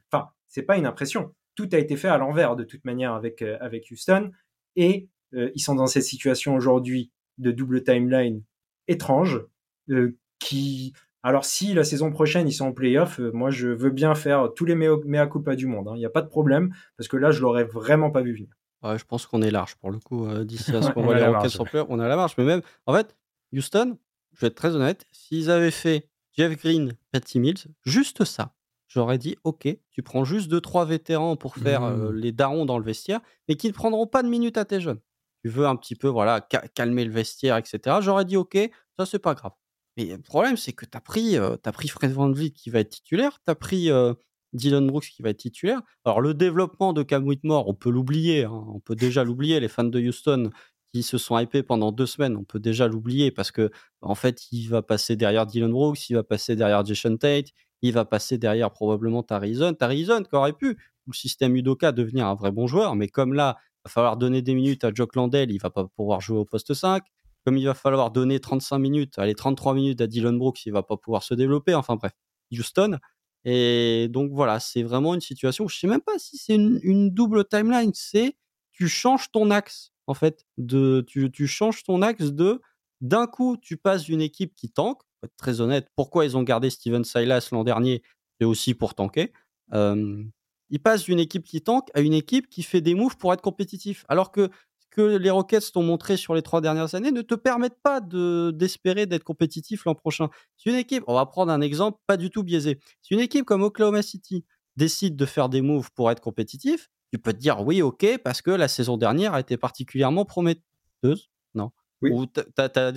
[0.10, 1.36] enfin, c'est pas une impression.
[1.56, 4.32] Tout a été fait à l'envers de toute manière avec, euh, avec Houston.
[4.78, 8.42] Et euh, ils sont dans cette situation aujourd'hui de double timeline
[8.88, 9.42] étrange
[9.90, 14.14] euh, qui alors si la saison prochaine ils sont en playoff, moi je veux bien
[14.16, 15.88] faire tous les mea culpa du monde.
[15.88, 15.94] Hein.
[15.96, 18.50] Il n'y a pas de problème parce que là je l'aurais vraiment pas vu venir.
[18.84, 20.28] je pense qu'on est large pour le coup.
[20.46, 22.38] D'ici à ce qu'on va les Rockets en on a la marche.
[22.38, 23.18] Mais même, en fait,
[23.52, 23.98] Houston,
[24.34, 28.54] je vais être très honnête, s'ils avaient fait Jeff Green, Patty Mills, juste ça,
[28.88, 32.16] j'aurais dit ok, tu prends juste deux trois vétérans pour faire euh, mmh.
[32.16, 35.00] les darons dans le vestiaire, mais qui ne prendront pas de minutes à tes jeunes.
[35.44, 36.42] Tu veux un petit peu voilà
[36.74, 37.98] calmer le vestiaire, etc.
[38.02, 38.58] J'aurais dit ok,
[38.98, 39.52] ça c'est pas grave.
[39.98, 42.70] Mais le problème c'est que tu as pris euh, as pris Fred Van Vliet qui
[42.70, 44.14] va être titulaire, tu as pris euh,
[44.54, 45.82] Dylan Brooks qui va être titulaire.
[46.06, 49.60] Alors le développement de Cam Whitmore, on peut l'oublier, hein, on peut déjà l'oublier.
[49.60, 50.50] Les fans de Houston
[50.94, 53.70] qui se sont hypés pendant deux semaines, on peut déjà l'oublier parce que
[54.02, 57.48] en fait il va passer derrière Dylan Brooks, il va passer derrière Jason Tate,
[57.82, 59.74] il va passer derrière probablement Tarizon.
[59.74, 63.58] Tarizon qui aurait pu, le système Udoka, devenir un vrai bon joueur, mais comme là,
[63.60, 66.46] il va falloir donner des minutes à Jock Landell, il va pas pouvoir jouer au
[66.46, 67.04] poste 5.
[67.46, 70.82] Comme il va falloir donner 35 minutes, allez, 33 minutes à Dylan Brooks, il va
[70.82, 71.76] pas pouvoir se développer.
[71.76, 72.14] Enfin bref,
[72.52, 72.98] Houston.
[73.46, 77.46] Et donc voilà, c'est vraiment une situation, je sais même pas si c'est une, double
[77.46, 78.36] timeline, c'est
[78.72, 80.46] tu changes ton axe, en fait.
[80.58, 82.60] De, tu, tu changes ton axe de
[83.02, 86.70] d'un coup, tu passes d'une équipe qui tank, être très honnête, pourquoi ils ont gardé
[86.70, 88.02] Steven Silas l'an dernier
[88.40, 89.32] C'est aussi pour tanker.
[89.74, 90.24] Euh,
[90.70, 93.42] ils passent d'une équipe qui tank à une équipe qui fait des moves pour être
[93.42, 94.06] compétitif.
[94.10, 94.50] Alors que
[94.96, 98.52] que les Rockets t'ont montré sur les trois dernières années ne te permettent pas de,
[98.56, 100.30] d'espérer d'être compétitif l'an prochain.
[100.56, 103.44] Si une équipe, on va prendre un exemple pas du tout biaisé, si une équipe
[103.44, 104.46] comme Oklahoma City
[104.78, 108.42] décide de faire des moves pour être compétitif, tu peux te dire oui, ok, parce
[108.42, 111.30] que la saison dernière a été particulièrement prometteuse.
[111.54, 111.72] Non?
[112.02, 112.12] Oui.
[112.12, 112.26] Ou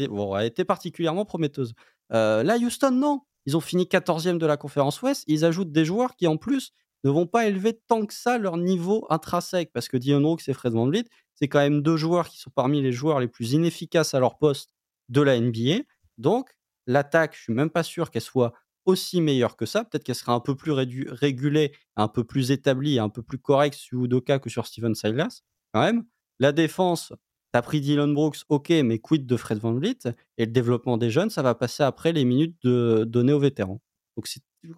[0.08, 1.74] bon, a été particulièrement prometteuse.
[2.12, 3.20] Euh, là, Houston, non.
[3.46, 5.24] Ils ont fini 14e de la conférence Ouest.
[5.26, 6.72] Ils ajoutent des joueurs qui, en plus,
[7.04, 9.70] ne vont pas élever tant que ça leur niveau intrinsèque.
[9.72, 12.82] Parce que Dion Brooks et Fred VanVleet, c'est quand même deux joueurs qui sont parmi
[12.82, 14.74] les joueurs les plus inefficaces à leur poste
[15.08, 15.84] de la NBA.
[16.18, 16.50] Donc,
[16.86, 18.52] l'attaque, je suis même pas sûr qu'elle soit
[18.84, 19.84] aussi meilleure que ça.
[19.84, 23.76] Peut-être qu'elle sera un peu plus régulée, un peu plus établie, un peu plus correcte
[23.76, 25.42] sur Udoka que sur Steven Silas,
[25.72, 26.04] quand même.
[26.40, 27.12] La défense,
[27.52, 29.98] tu as pris Dylan Brooks, ok, mais quid de Fred Van Vliet
[30.36, 33.80] Et le développement des jeunes, ça va passer après les minutes données aux vétérans.
[34.16, 34.26] Donc,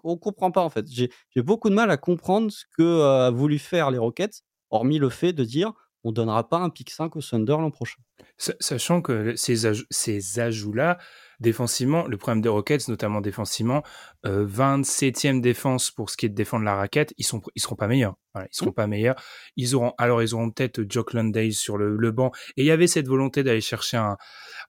[0.05, 0.87] on comprend pas, en fait.
[0.91, 5.09] J'ai beaucoup de mal à comprendre ce que euh, voulu faire les Rockets, hormis le
[5.09, 5.73] fait de dire
[6.05, 8.01] on donnera pas un pick 5 au Thunder l'an prochain.
[8.39, 10.99] Sachant que ces, ajouts-là,
[11.41, 13.83] défensivement, le problème des Rockets, notamment défensivement,
[14.25, 17.77] 27e euh, défense pour ce qui est de défendre la raquette, ils sont ils seront
[17.77, 18.17] pas meilleurs.
[18.35, 18.75] Voilà, ils seront mmh.
[18.75, 19.23] pas meilleurs.
[19.57, 22.87] Ils auront alors ils auront peut-être Jock Days sur le, banc et il y avait
[22.87, 24.17] cette volonté d'aller chercher un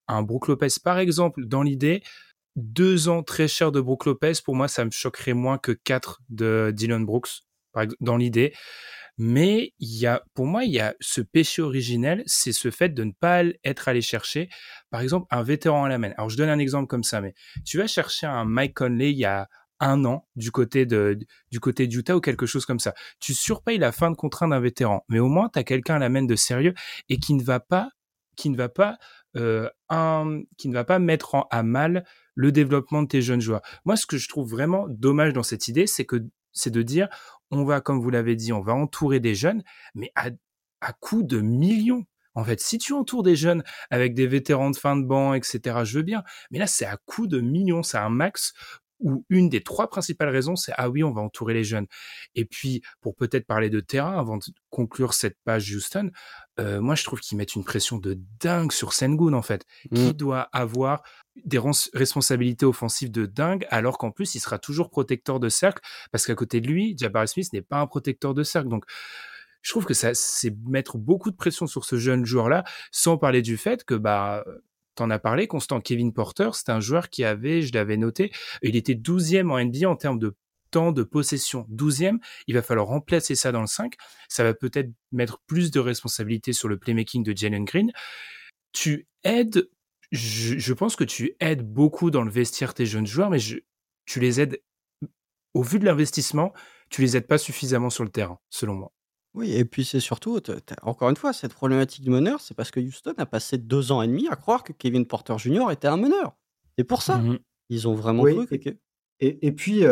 [0.08, 2.02] un Brook Lopez par exemple dans l'idée.
[2.58, 6.20] Deux ans très chers de Brook Lopez, pour moi, ça me choquerait moins que quatre
[6.28, 7.44] de Dylan Brooks,
[8.02, 8.54] dans l'idée.
[9.24, 12.90] Mais il y a, pour moi, il y a ce péché originel, c'est ce fait
[12.90, 14.50] de ne pas être allé chercher,
[14.90, 16.12] par exemple, un vétéran à la main.
[16.18, 19.20] Alors, je donne un exemple comme ça, mais tu vas chercher un Mike Conley il
[19.20, 19.48] y a
[19.80, 21.20] un an du côté de
[21.52, 22.96] du côté d'Utah ou quelque chose comme ça.
[23.20, 26.00] Tu surpayes la fin de contrat d'un vétéran, mais au moins tu as quelqu'un à
[26.00, 26.74] la main de sérieux
[27.08, 27.92] et qui ne va pas
[28.36, 28.98] qui ne va pas
[29.38, 33.42] euh, un, qui ne va pas mettre en, à mal le développement de tes jeunes
[33.42, 33.62] joueurs.
[33.86, 37.08] Moi, ce que je trouve vraiment dommage dans cette idée, c'est que c'est de dire
[37.52, 40.30] on va, comme vous l'avez dit, on va entourer des jeunes, mais à,
[40.80, 42.06] à coût de millions.
[42.34, 45.80] En fait, si tu entoures des jeunes avec des vétérans de fin de banc, etc.,
[45.84, 46.24] je veux bien.
[46.50, 47.84] Mais là, c'est à coût de millions.
[47.84, 48.54] C'est un max
[49.02, 51.88] où une des trois principales raisons, c'est ah oui, on va entourer les jeunes.
[52.36, 56.12] Et puis, pour peut-être parler de terrain, avant de conclure cette page Houston,
[56.60, 60.10] euh, moi je trouve qu'ils mettent une pression de dingue sur Sengun en fait, qui
[60.10, 60.14] mmh.
[60.14, 61.02] doit avoir
[61.46, 61.60] des
[61.94, 66.36] responsabilités offensives de dingue, alors qu'en plus il sera toujours protecteur de cercle, parce qu'à
[66.36, 68.70] côté de lui, Jabari Smith n'est pas un protecteur de cercle.
[68.70, 68.86] Donc
[69.62, 73.18] je trouve que ça c'est mettre beaucoup de pression sur ce jeune joueur là, sans
[73.18, 74.44] parler du fait que bah
[74.96, 78.30] T'en as parlé, Constant Kevin Porter, c'est un joueur qui avait, je l'avais noté,
[78.62, 80.36] il était 12e en NBA en termes de
[80.72, 81.66] temps de possession.
[81.72, 82.18] 12e,
[82.48, 83.94] il va falloir remplacer ça dans le 5.
[84.28, 87.92] Ça va peut-être mettre plus de responsabilité sur le playmaking de Jalen Green.
[88.72, 89.70] Tu aides,
[90.12, 93.40] je, pense que tu aides beaucoup dans le vestiaire tes jeunes joueurs, mais
[94.06, 94.62] tu les aides,
[95.54, 96.54] au vu de l'investissement,
[96.90, 98.92] tu les aides pas suffisamment sur le terrain, selon moi.
[99.34, 100.38] Oui, et puis c'est surtout,
[100.82, 104.02] encore une fois, cette problématique de meneur, c'est parce que Houston a passé deux ans
[104.02, 105.72] et demi à croire que Kevin Porter Jr.
[105.72, 106.36] était un meneur.
[106.78, 107.18] C'est pour ça.
[107.18, 108.70] Mmh Ils ont vraiment cru que...
[109.22, 109.86] et, et, puis,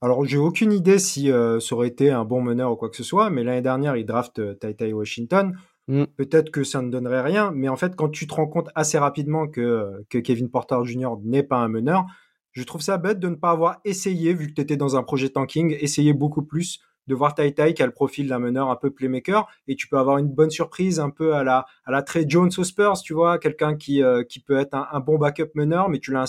[0.00, 3.04] alors j'ai aucune idée si ça aurait été un bon meneur ou quoi que ce
[3.04, 5.56] soit, mais l'année dernière, il draft Tai Washington.
[5.88, 6.04] Mmh.
[6.16, 8.98] Peut-être que ça ne donnerait rien, mais en fait, quand tu te rends compte assez
[8.98, 11.16] rapidement que, que Kevin Porter Jr.
[11.22, 12.06] n'est pas un meneur,
[12.52, 15.02] je trouve ça bête de ne pas avoir essayé, vu que tu étais dans un
[15.02, 18.70] projet tanking, essayer beaucoup plus de voir Tai Tai qui a le profil d'un meneur
[18.70, 21.92] un peu playmaker et tu peux avoir une bonne surprise un peu à la à
[21.92, 25.18] la Trey Jones aux Spurs, tu vois, quelqu'un qui euh, qui peut être un, bon
[25.18, 26.22] backup meneur mais tu l'as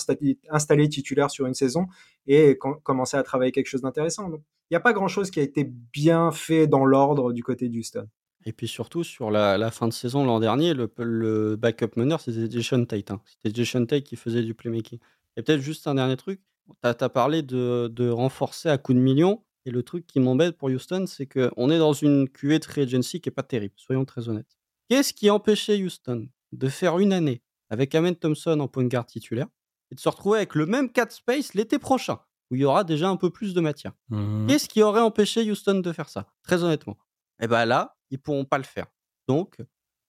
[0.50, 1.86] installé, titulaire sur une saison
[2.26, 4.30] et commencer à travailler quelque chose d'intéressant.
[4.30, 8.08] Il n'y a pas grand-chose qui a été bien fait dans l'ordre du côté d'Houston.
[8.46, 12.48] Et puis surtout, sur la, fin de saison l'an dernier, le, le backup meneur, c'était
[12.48, 13.10] Jason Tate.
[13.10, 13.20] Hein.
[13.26, 15.00] C'était Jason Tate qui faisait du playmaking.
[15.36, 16.40] Et peut-être juste un dernier truc,
[16.82, 19.42] tu as, parlé de, de, renforcer à coup de millions.
[19.64, 23.20] Et le truc qui m'embête pour Houston, c'est qu'on est dans une QA de agency
[23.20, 24.56] qui n'est pas terrible, soyons très honnêtes.
[24.88, 29.08] Qu'est-ce qui empêchait Houston de faire une année avec Amen Thompson en point de garde
[29.08, 29.48] titulaire
[29.90, 32.20] et de se retrouver avec le même 4 space l'été prochain,
[32.52, 33.92] où il y aura déjà un peu plus de matière?
[34.08, 36.96] Mmh Qu'est-ce qui aurait empêché Houston de faire ça Très honnêtement?
[37.40, 38.86] Eh bien là, ils pourront pas le faire.
[39.28, 39.58] Donc,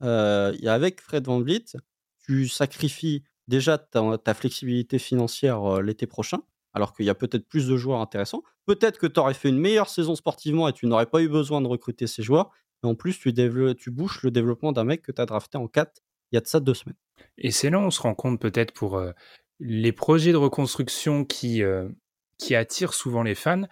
[0.04, 1.66] euh, avec Fred Van Vliet,
[2.24, 6.40] tu sacrifies déjà ta, flexibilité financière euh, l'été prochain,
[6.74, 8.44] alors qu'il y a peut-être plus de joueurs intéressants.
[8.66, 11.62] Peut-être que tu aurais fait une meilleure saison sportivement et tu n'aurais pas eu besoin
[11.62, 12.52] de recruter ces joueurs.
[12.84, 15.68] Et en plus, tu, tu bouches le développement d'un mec que tu as drafté en
[15.68, 16.98] 4 il y a de ça deux semaines.
[17.38, 19.12] Et c'est là où on se rend compte peut-être pour euh,
[19.62, 21.64] les projets de reconstruction qui,
[22.52, 23.64] attirent souvent les fans,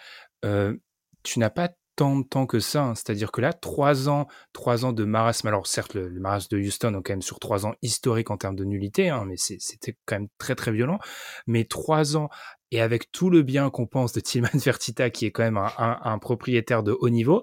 [0.42, 2.84] tu n'as pas tant de temps que ça.
[2.84, 2.96] Hein.
[2.96, 5.48] C'est-à-dire que là, trois ans, trois ans de marasme.
[5.48, 8.56] Alors certes, le, marasme de Houston est quand même sur trois ans historiques en termes
[8.56, 11.00] de nullité, hein, mais c'était quand même très très violent.
[11.48, 12.30] Mais trois ans
[12.72, 16.20] et avec tout le bien qu'on pense de Tillman Fertitta, qui est quand même un,
[16.20, 17.42] propriétaire de haut niveau,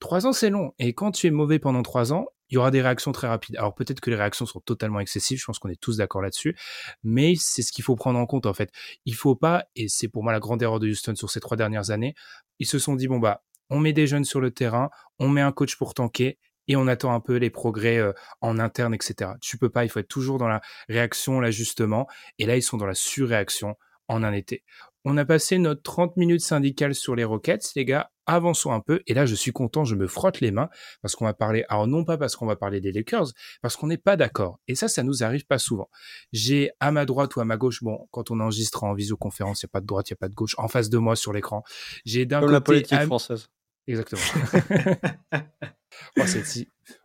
[0.00, 0.72] trois ans c'est long.
[0.78, 3.56] Et quand tu es mauvais pendant trois ans, il y aura des réactions très rapides.
[3.56, 6.56] Alors peut-être que les réactions sont totalement excessives, je pense qu'on est tous d'accord là-dessus,
[7.02, 8.70] mais c'est ce qu'il faut prendre en compte en fait.
[9.06, 11.56] Il faut pas, et c'est pour moi la grande erreur de Houston sur ces trois
[11.56, 12.14] dernières années,
[12.58, 15.40] ils se sont dit bon bah on met des jeunes sur le terrain, on met
[15.40, 19.32] un coach pour tanker et on attend un peu les progrès euh, en interne, etc.
[19.40, 22.76] Tu peux pas, il faut être toujours dans la réaction, l'ajustement, et là ils sont
[22.76, 23.76] dans la surréaction
[24.08, 24.64] en un été.
[25.06, 28.10] On a passé notre 30 minutes syndicales sur les Rockets, les gars.
[28.26, 29.02] Avançons un peu.
[29.06, 30.70] Et là, je suis content, je me frotte les mains
[31.02, 33.26] parce qu'on va parler, alors non pas parce qu'on va parler des Lakers,
[33.60, 34.60] parce qu'on n'est pas d'accord.
[34.66, 35.90] Et ça, ça nous arrive pas souvent.
[36.32, 39.66] J'ai à ma droite ou à ma gauche, bon, quand on enregistre en visioconférence, il
[39.66, 41.16] n'y a pas de droite, il n'y a pas de gauche, en face de moi
[41.16, 41.64] sur l'écran.
[42.06, 42.52] J'ai d'un côté.
[42.52, 43.48] la politique française.
[43.86, 44.22] Exactement.
[46.18, 46.22] oh,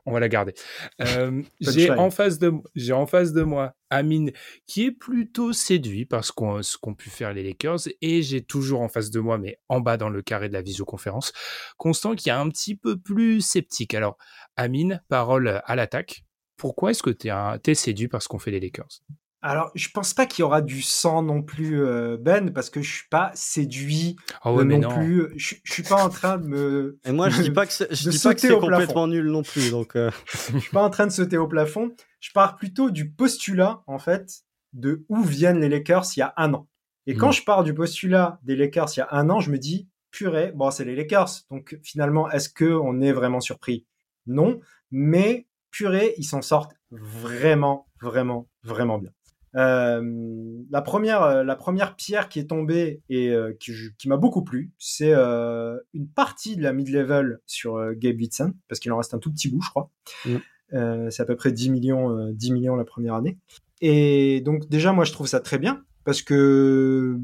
[0.05, 0.53] on va la garder.
[1.01, 4.31] Euh, j'ai en face de j'ai en face de moi Amine
[4.67, 8.89] qui est plutôt séduit par ce qu'ont pu faire les Lakers et j'ai toujours en
[8.89, 11.31] face de moi mais en bas dans le carré de la visioconférence
[11.77, 13.93] Constant qui est un petit peu plus sceptique.
[13.93, 14.17] Alors
[14.57, 16.25] Amine, parole à l'attaque.
[16.57, 17.31] Pourquoi est-ce que tu es,
[17.65, 19.01] es, séduit par ce qu'ont fait les Lakers?
[19.41, 22.81] Alors, je pense pas qu'il y aura du sang non plus, euh, Ben, parce que
[22.81, 25.29] je suis pas séduit ah euh, non, plus.
[25.37, 26.99] Je, je, suis pas en train de me.
[27.05, 29.71] Et moi, je dis pas que je dis pas que c'est complètement nul non plus,
[29.71, 29.95] donc.
[29.95, 30.11] Euh...
[30.53, 31.95] je suis pas en train de sauter au plafond.
[32.19, 34.41] Je pars plutôt du postulat, en fait,
[34.73, 36.67] de où viennent les Lakers il y a un an.
[37.07, 37.33] Et quand hmm.
[37.33, 40.51] je pars du postulat des Lakers il y a un an, je me dis, purée,
[40.53, 41.29] bon, c'est les Lakers.
[41.49, 43.85] Donc, finalement, est-ce que on est vraiment surpris?
[44.27, 44.59] Non,
[44.91, 49.11] mais purée, ils s'en sortent vraiment, vraiment, vraiment bien.
[49.55, 54.17] Euh, la première, euh, la première pierre qui est tombée et euh, qui, qui m'a
[54.17, 59.13] beaucoup plu, c'est une partie de la mid-level sur Gabe Whitson, parce qu'il en reste
[59.13, 59.91] un tout petit bout, je crois.
[60.25, 61.09] Mm.
[61.09, 63.37] c'est à peu près 10 millions, 10 millions la première année.
[63.81, 67.17] Et donc déjà, moi, je trouve ça très bien, parce que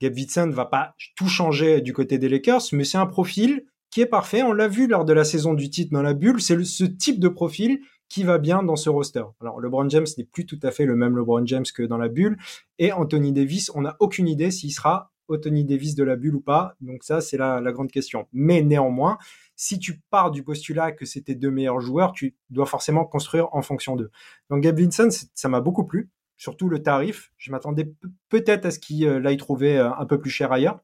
[0.00, 3.64] Gabe Whitson ne va pas tout changer du côté des Lakers, mais c'est un profil
[3.90, 4.42] qui est parfait.
[4.42, 6.40] On l'a vu lors de la saison du titre dans la bulle.
[6.40, 7.80] C'est ce type de profil
[8.12, 9.24] qui va bien dans ce roster.
[9.40, 12.08] Alors LeBron James n'est plus tout à fait le même LeBron James que dans la
[12.08, 12.36] bulle
[12.78, 16.42] et Anthony Davis, on n'a aucune idée s'il sera Anthony Davis de la bulle ou
[16.42, 16.76] pas.
[16.82, 18.28] Donc ça, c'est la, grande question.
[18.34, 19.16] Mais néanmoins,
[19.56, 23.62] si tu pars du postulat que c'était deux meilleurs joueurs, tu dois forcément construire en
[23.62, 24.10] fonction d'eux.
[24.50, 27.32] Donc Gabe Vincent, ça m'a beaucoup plu, surtout le tarif.
[27.38, 27.94] Je m'attendais
[28.28, 30.80] peut-être à ce qu'il euh, aille trouver euh, un peu plus cher ailleurs.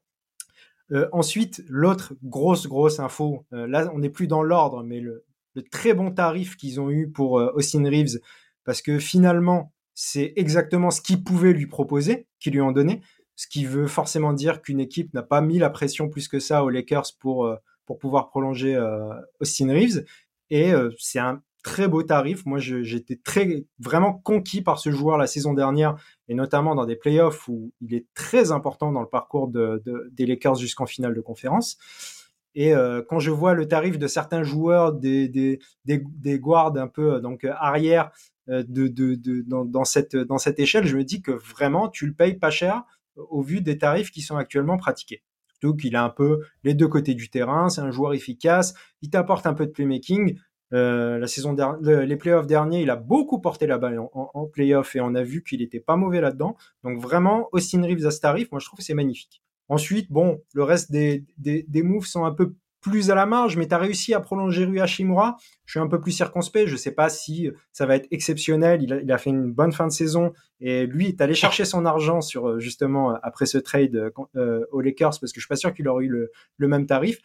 [0.91, 5.23] Euh, ensuite, l'autre grosse grosse info, là on n'est plus dans l'ordre, mais le,
[5.61, 8.19] très bon tarif qu'ils ont eu pour euh, Austin Reeves,
[8.63, 13.01] parce que finalement, c'est exactement ce qu'ils pouvaient lui proposer, qu'ils lui ont donné,
[13.35, 16.63] ce qui veut forcément dire qu'une équipe n'a pas mis la pression plus que ça
[16.63, 20.05] aux Lakers pour, euh, pour pouvoir prolonger euh, Austin Reeves.
[20.51, 22.45] Et c'est un très beau tarif.
[22.45, 25.95] Moi, j'étais très vraiment conquis par ce joueur la saison dernière,
[26.27, 30.25] et notamment dans des playoffs où il est très important dans le parcours de, des
[30.25, 31.77] Lakers jusqu'en finale de conférence.
[32.55, 36.75] Et euh, quand je vois le tarif de certains joueurs, des, des, des, des guards
[36.77, 38.11] un peu euh, donc euh, arrière
[38.47, 42.07] de, de, de dans, dans, cette, dans cette échelle, je me dis que vraiment tu
[42.07, 42.83] le payes pas cher
[43.15, 45.21] au vu des tarifs qui sont actuellement pratiqués.
[45.47, 49.11] Surtout qu'il a un peu les deux côtés du terrain, c'est un joueur efficace, il
[49.11, 50.39] t'apporte un peu de playmaking.
[50.73, 54.45] Euh, la saison dernière, les playoffs derniers, il a beaucoup porté la balle en, en,
[54.45, 56.55] playoff et on a vu qu'il était pas mauvais là-dedans.
[56.83, 59.43] Donc vraiment, Austin Reeves à ce tarif, moi je trouve que c'est magnifique.
[59.69, 63.57] Ensuite, bon, le reste des, des, des moves sont un peu plus à la marge,
[63.57, 65.37] mais tu as réussi à prolonger Rui Hashimura.
[65.65, 66.67] Je suis un peu plus circonspect.
[66.67, 68.81] Je sais pas si ça va être exceptionnel.
[68.81, 71.65] Il a, il a fait une bonne fin de saison et lui est allé chercher
[71.65, 75.45] son argent sur euh, justement après ce trade euh, euh, aux Lakers parce que je
[75.45, 77.19] suis pas sûr qu'il aurait eu le, le, même tarif.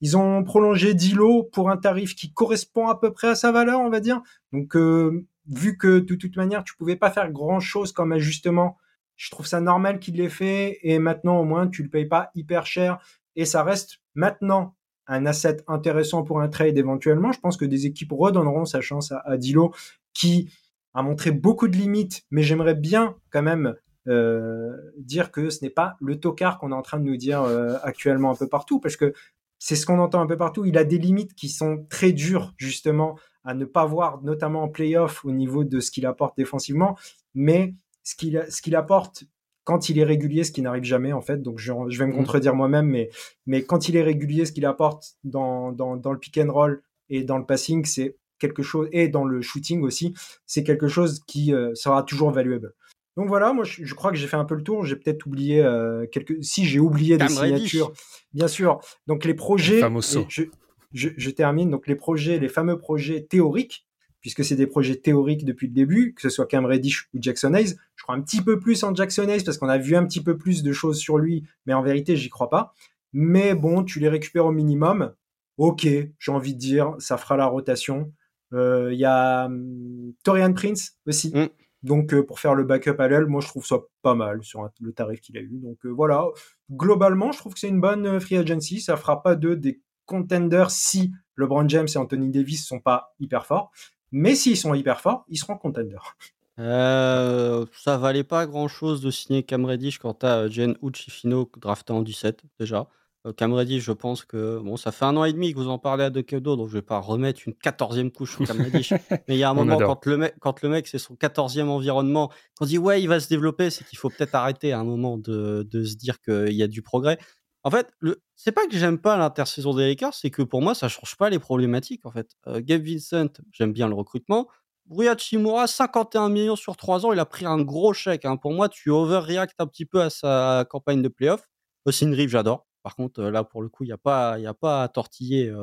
[0.00, 3.80] Ils ont prolongé Dilo pour un tarif qui correspond à peu près à sa valeur,
[3.80, 4.22] on va dire.
[4.52, 8.78] Donc, euh, vu que de toute manière, tu pouvais pas faire grand chose comme ajustement
[9.20, 12.30] je trouve ça normal qu'il l'ait fait et maintenant au moins tu le payes pas
[12.34, 12.98] hyper cher
[13.36, 14.74] et ça reste maintenant
[15.06, 17.30] un asset intéressant pour un trade éventuellement.
[17.30, 19.74] Je pense que des équipes redonneront sa chance à, Dilo
[20.14, 20.50] qui
[20.94, 23.74] a montré beaucoup de limites, mais j'aimerais bien quand même
[24.08, 27.42] euh, dire que ce n'est pas le tocard qu'on est en train de nous dire
[27.42, 29.12] euh, actuellement un peu partout, parce que
[29.58, 30.64] c'est ce qu'on entend un peu partout.
[30.64, 34.68] Il a des limites qui sont très dures justement à ne pas voir, notamment en
[34.68, 36.96] playoff au niveau de ce qu'il apporte défensivement,
[37.34, 39.24] mais ce qu'il ce qu'il apporte
[39.64, 41.42] quand il est régulier, ce qui n'arrive jamais en fait.
[41.42, 42.16] Donc je, je vais me mm.
[42.16, 43.10] contredire moi-même, mais
[43.46, 46.82] mais quand il est régulier, ce qu'il apporte dans, dans, dans le pick and roll
[47.08, 50.14] et dans le passing, c'est quelque chose et dans le shooting aussi,
[50.46, 52.74] c'est quelque chose qui euh, sera toujours valuable.
[53.16, 54.84] Donc voilà, moi je, crois que j'ai fait un peu le tour.
[54.84, 56.42] J'ai peut-être oublié euh, quelques.
[56.42, 57.92] Si j'ai oublié des signatures,
[58.32, 58.80] bien sûr.
[59.06, 59.80] Donc les projets.
[60.28, 60.44] Je,
[60.92, 61.70] je, je, termine.
[61.70, 63.86] Donc les projets, les fameux projets théoriques,
[64.20, 67.54] puisque c'est des projets théoriques depuis le début, que ce soit Cam Reddish ou Jackson
[67.54, 67.76] Hayes.
[67.96, 70.22] Je crois un petit peu plus en Jackson Hayes parce qu'on a vu un petit
[70.22, 72.74] peu plus de choses sur lui, mais en vérité j'y crois pas.
[73.12, 75.14] Mais bon, tu les récupères au minimum.
[75.56, 78.12] Ok, j'ai envie de dire, ça fera la rotation.
[78.52, 81.32] Il euh, y a hum, Torian Prince aussi.
[81.34, 81.48] Mm.
[81.82, 84.68] Donc euh, pour faire le backup à l'aile, moi je trouve ça pas mal sur
[84.80, 85.58] le tarif qu'il a eu.
[85.62, 86.26] Donc euh, voilà,
[86.70, 88.80] globalement je trouve que c'est une bonne free agency.
[88.80, 93.46] Ça fera pas de des contenders si LeBron James et Anthony Davis sont pas hyper
[93.46, 93.70] forts.
[94.12, 96.16] Mais s'ils sont hyper forts, ils seront contenders.
[96.58, 101.92] Euh, ça valait pas grand chose de signer Cam Reddish quand t'as Jen Uchifino drafté
[101.92, 102.88] en 17 déjà.
[103.26, 105.68] Euh, Cam Reddish, je pense que bon, ça fait un an et demi que vous
[105.68, 108.92] en parlez à Dekedo, donc je vais pas remettre une quatorzième couche sur Cam Reddish.
[109.28, 111.70] Mais il y a un moment quand le mec, quand le mec c'est son quatorzième
[111.70, 112.30] environnement,
[112.60, 115.16] on dit ouais il va se développer, c'est qu'il faut peut-être arrêter à un moment
[115.16, 117.18] de, de se dire qu'il y a du progrès.
[117.62, 118.22] En fait, le...
[118.36, 121.28] c'est pas que j'aime pas l'intersaison des Lakers, c'est que pour moi ça change pas
[121.30, 122.30] les problématiques en fait.
[122.46, 124.48] Euh, Gabe Vincent, j'aime bien le recrutement.
[124.88, 128.24] Rui Shimura, 51 millions sur 3 ans, il a pris un gros chèque.
[128.24, 128.36] Hein.
[128.36, 131.48] Pour moi, tu overreact un petit peu à sa campagne de playoff.
[131.84, 132.66] Austin Reeves, j'adore.
[132.82, 135.54] Par contre, là, pour le coup, il n'y a, pas, y a pas à tortiller.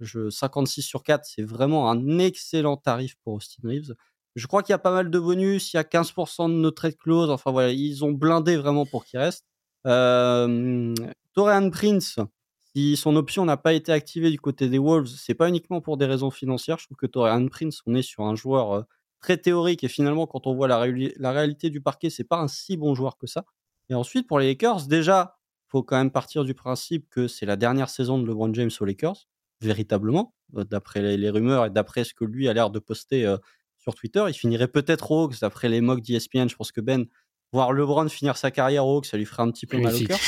[0.00, 3.94] je, 56 sur 4, c'est vraiment un excellent tarif pour Austin Reeves.
[4.34, 6.70] Je crois qu'il y a pas mal de bonus, il y a 15% de no
[6.70, 7.30] trade clause.
[7.30, 9.46] Enfin voilà, ils ont blindé vraiment pour qu'il reste.
[9.86, 10.94] Euh,
[11.32, 12.18] Torian Prince,
[12.74, 15.96] si son option n'a pas été activée du côté des Wolves, c'est pas uniquement pour
[15.96, 16.78] des raisons financières.
[16.78, 18.86] Je trouve que Torian Prince, on est sur un joueur
[19.20, 22.48] très théorique et finalement, quand on voit la, la réalité du parquet, c'est pas un
[22.48, 23.44] si bon joueur que ça.
[23.88, 25.36] Et ensuite, pour les Lakers, déjà,
[25.68, 28.84] faut quand même partir du principe que c'est la dernière saison de LeBron James aux
[28.84, 29.28] Lakers,
[29.60, 33.36] véritablement, euh, d'après les, rumeurs et d'après ce que lui a l'air de poster euh,
[33.78, 34.24] sur Twitter.
[34.28, 36.48] Il finirait peut-être aux Hawks, d'après les mocks d'ESPN.
[36.48, 37.06] Je pense que Ben,
[37.52, 39.98] voir LeBron finir sa carrière aux Hawks, ça lui ferait un petit peu mal au
[40.06, 40.18] cœur.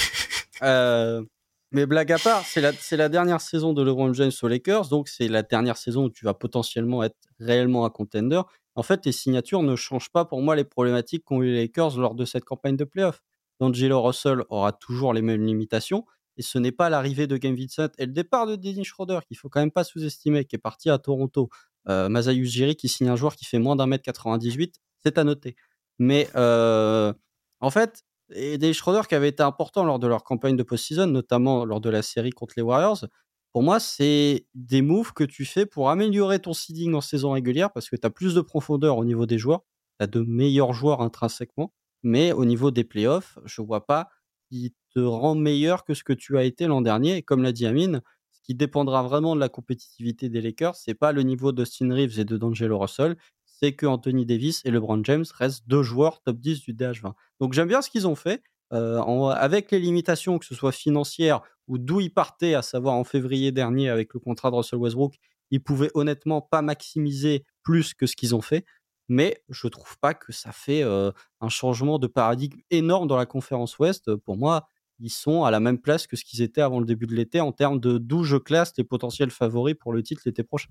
[0.63, 1.23] Euh,
[1.71, 5.07] mais blague à part, c'est la, la dernière saison de LeBron James aux Lakers, donc
[5.07, 8.41] c'est la dernière saison où tu vas potentiellement être réellement un contender.
[8.75, 11.97] En fait, les signatures ne changent pas pour moi les problématiques qu'ont eu les Lakers
[11.99, 13.23] lors de cette campagne de playoff.
[13.61, 16.05] D'Angelo Russell aura toujours les mêmes limitations.
[16.37, 19.37] Et ce n'est pas l'arrivée de Game Vincent et le départ de Dennis Schroeder, qu'il
[19.37, 21.49] faut quand même pas sous-estimer, qui est parti à Toronto.
[21.89, 25.25] Euh, Masayus Jiri qui signe un joueur qui fait moins d'un mètre 98, c'est à
[25.25, 25.57] noter.
[25.99, 27.13] Mais euh,
[27.61, 31.07] en fait, et Dennis Schroeder qui avait été important lors de leur campagne de post-season,
[31.07, 33.05] notamment lors de la série contre les Warriors,
[33.53, 37.73] pour moi, c'est des moves que tu fais pour améliorer ton seeding en saison régulière
[37.73, 39.63] parce que tu as plus de profondeur au niveau des joueurs,
[39.99, 41.73] tu as de meilleurs joueurs intrinsèquement
[42.03, 44.09] mais au niveau des playoffs, je vois pas
[44.51, 47.17] qui te rend meilleur que ce que tu as été l'an dernier.
[47.17, 50.95] Et comme l'a dit Amine, ce qui dépendra vraiment de la compétitivité des Lakers, c'est
[50.95, 53.17] pas le niveau d'Austin Reeves et de D'Angelo Russell,
[53.59, 57.13] c'est que Anthony Davis et LeBron James restent deux joueurs top 10 du DH20.
[57.41, 58.43] Donc j'aime bien ce qu'ils ont fait.
[58.75, 63.05] Euh, avec les limitations, que ce soit financières ou d'où ils partaient, à savoir en
[63.05, 65.15] février dernier avec le contrat de Russell Westbrook,
[65.51, 68.65] ils pouvaient honnêtement pas maximiser plus que ce qu'ils ont fait
[69.09, 73.79] mais je trouve pas que ça fait un changement de paradigme énorme dans la conférence
[73.79, 74.15] Ouest.
[74.17, 74.69] Pour moi,
[75.01, 77.41] ils sont à la même place que ce qu'ils étaient avant le début de l'été
[77.41, 80.71] en termes de d'où je classe les potentiels favoris pour le titre l'été prochain.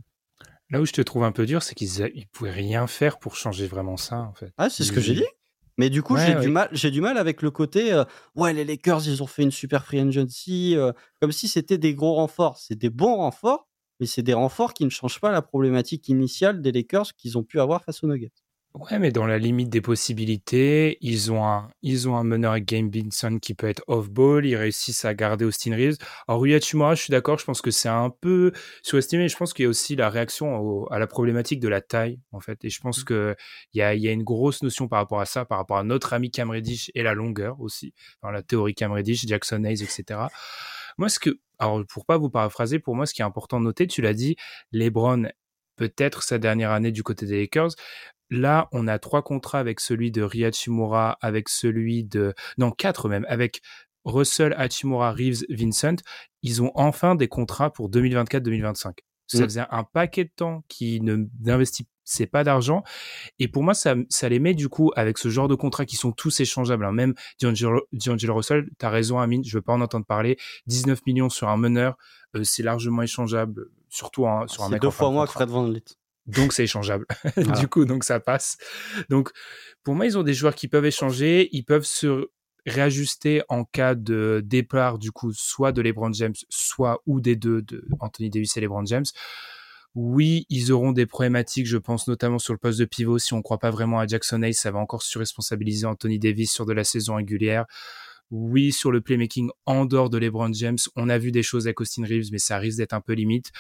[0.70, 3.36] Là où je te trouve un peu dur, c'est qu'ils ne pouvaient rien faire pour
[3.36, 4.52] changer vraiment ça, en fait.
[4.58, 5.26] Ah, c'est ce que j'ai dit.
[5.78, 8.04] Mais du coup, j'ai du mal, j'ai du mal avec le côté,
[8.36, 10.76] ouais, les Lakers, ils ont fait une super free agency,
[11.22, 12.58] comme si c'était des gros renforts.
[12.58, 13.68] C'est des bons renforts,
[14.00, 17.44] mais c'est des renforts qui ne changent pas la problématique initiale des Lakers qu'ils ont
[17.44, 18.32] pu avoir face aux Nuggets.
[18.80, 22.66] Ouais, mais dans la limite des possibilités, ils ont un, ils ont un meneur avec
[22.66, 25.98] Game Binson qui peut être off-ball, ils réussissent à garder Austin Reeves.
[26.28, 28.52] Alors, Rui Hachimura, je suis d'accord, je pense que c'est un peu
[28.84, 29.30] sous-estimé.
[29.30, 32.40] Je pense qu'il y a aussi la réaction à la problématique de la taille, en
[32.40, 32.64] fait.
[32.66, 33.06] Et je pense mmh.
[33.06, 33.36] qu'il
[33.74, 36.14] y a, y a une grosse notion par rapport à ça, par rapport à notre
[36.14, 37.94] ami Cam Reddish et la longueur aussi.
[38.22, 40.20] Dans la théorie Cam Reddish, Jackson Hayes, etc.
[41.00, 43.66] Moi, ce que, alors pour pas vous paraphraser, pour moi, ce qui est important de
[43.66, 44.36] noter, tu l'as dit,
[44.72, 45.30] LeBron
[45.78, 47.72] peut-être sa dernière année du côté des Lakers.
[48.30, 53.10] Là, on a trois contrats avec celui de Riyad Shimura, avec celui de, non, quatre
[53.10, 53.62] même, avec
[54.06, 55.96] Russell, Hachimura, Reeves, Vincent.
[56.42, 59.00] Ils ont enfin des contrats pour 2024-2025.
[59.28, 59.44] Ça mmh.
[59.44, 62.84] faisait un paquet de temps qu'ils n'investissent c'est pas d'argent.
[63.38, 65.98] Et pour moi, ça, ça les met du coup avec ce genre de contrats qui
[65.98, 66.86] sont tous échangeables.
[66.86, 66.94] Hein.
[66.94, 67.86] Même D'Angelo,
[68.34, 70.38] Russell, tu as raison, Amine, je veux pas en entendre parler.
[70.68, 71.98] 19 millions sur un meneur,
[72.36, 74.82] euh, c'est largement échangeable, surtout sur un mec.
[74.82, 75.72] deux fois moins que Fred Van
[76.28, 77.06] Donc c'est échangeable.
[77.60, 78.58] du coup, donc ça passe.
[79.10, 79.32] Donc
[79.84, 82.30] pour moi, ils ont des joueurs qui peuvent échanger, ils peuvent se
[82.66, 87.62] réajuster en cas de départ du coup soit de LeBron James, soit ou des deux
[87.62, 89.06] de Anthony Davis et LeBron James
[89.96, 93.20] Oui, ils auront des problématiques, je pense, notamment sur le poste de pivot.
[93.20, 96.52] Si on ne croit pas vraiment à Jackson Hayes, ça va encore surresponsabiliser Anthony Davis
[96.52, 97.66] sur de la saison régulière.
[98.30, 101.80] Oui, sur le playmaking en dehors de LeBron James, on a vu des choses avec
[101.80, 103.52] Austin Reeves, mais ça risque d'être un peu limite.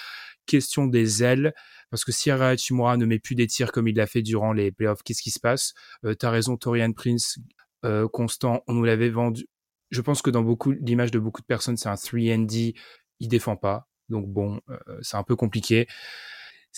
[0.45, 1.53] Question des ailes,
[1.89, 4.71] parce que si Hachimura ne met plus des tirs comme il l'a fait durant les
[4.71, 5.73] playoffs, qu'est-ce qui se passe?
[6.05, 7.39] Euh, T'as raison, Torian Prince,
[7.85, 9.47] euh, constant, on nous l'avait vendu.
[9.89, 12.75] Je pense que dans beaucoup l'image de beaucoup de personnes, c'est un 3D,
[13.19, 13.87] il défend pas.
[14.09, 15.87] Donc bon, euh, c'est un peu compliqué.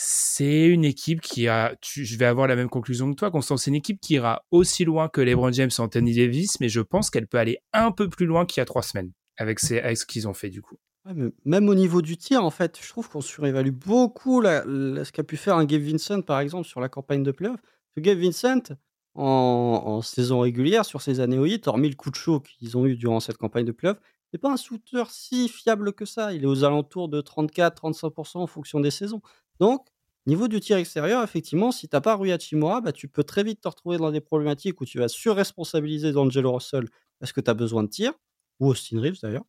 [0.01, 3.69] C'est une équipe qui a, je vais avoir la même conclusion que toi, Constance, c'est
[3.69, 7.09] une équipe qui ira aussi loin que LeBron James et Anthony Davis, mais je pense
[7.09, 10.25] qu'elle peut aller un peu plus loin qu'il y a trois semaines avec, ce qu'ils
[10.29, 10.77] ont fait du coup.
[11.43, 15.35] même au niveau du tir, en fait, je trouve qu'on surévalue beaucoup ce qu'a pu
[15.35, 17.59] faire un Gabe Vincent, par exemple, sur la campagne de playoff.
[17.97, 18.77] Ce Gabe Vincent,
[19.15, 22.95] en, saison régulière, sur ses années au hormis le coup de chaud qu'ils ont eu
[22.95, 23.97] durant cette campagne de playoff,
[24.31, 26.31] n'est pas un shooter si fiable que ça.
[26.31, 29.21] Il est aux alentours de 34-35% en fonction des saisons.
[29.59, 29.87] Donc,
[30.25, 33.43] niveau du tir extérieur, effectivement, si tu n'as pas Rui Hachimura, bah, tu peux très
[33.43, 36.87] vite te retrouver dans des problématiques où tu vas surresponsabiliser D'Angelo Russell
[37.19, 38.13] parce que tu as besoin de tir,
[38.59, 39.45] ou Austin Reeves d'ailleurs,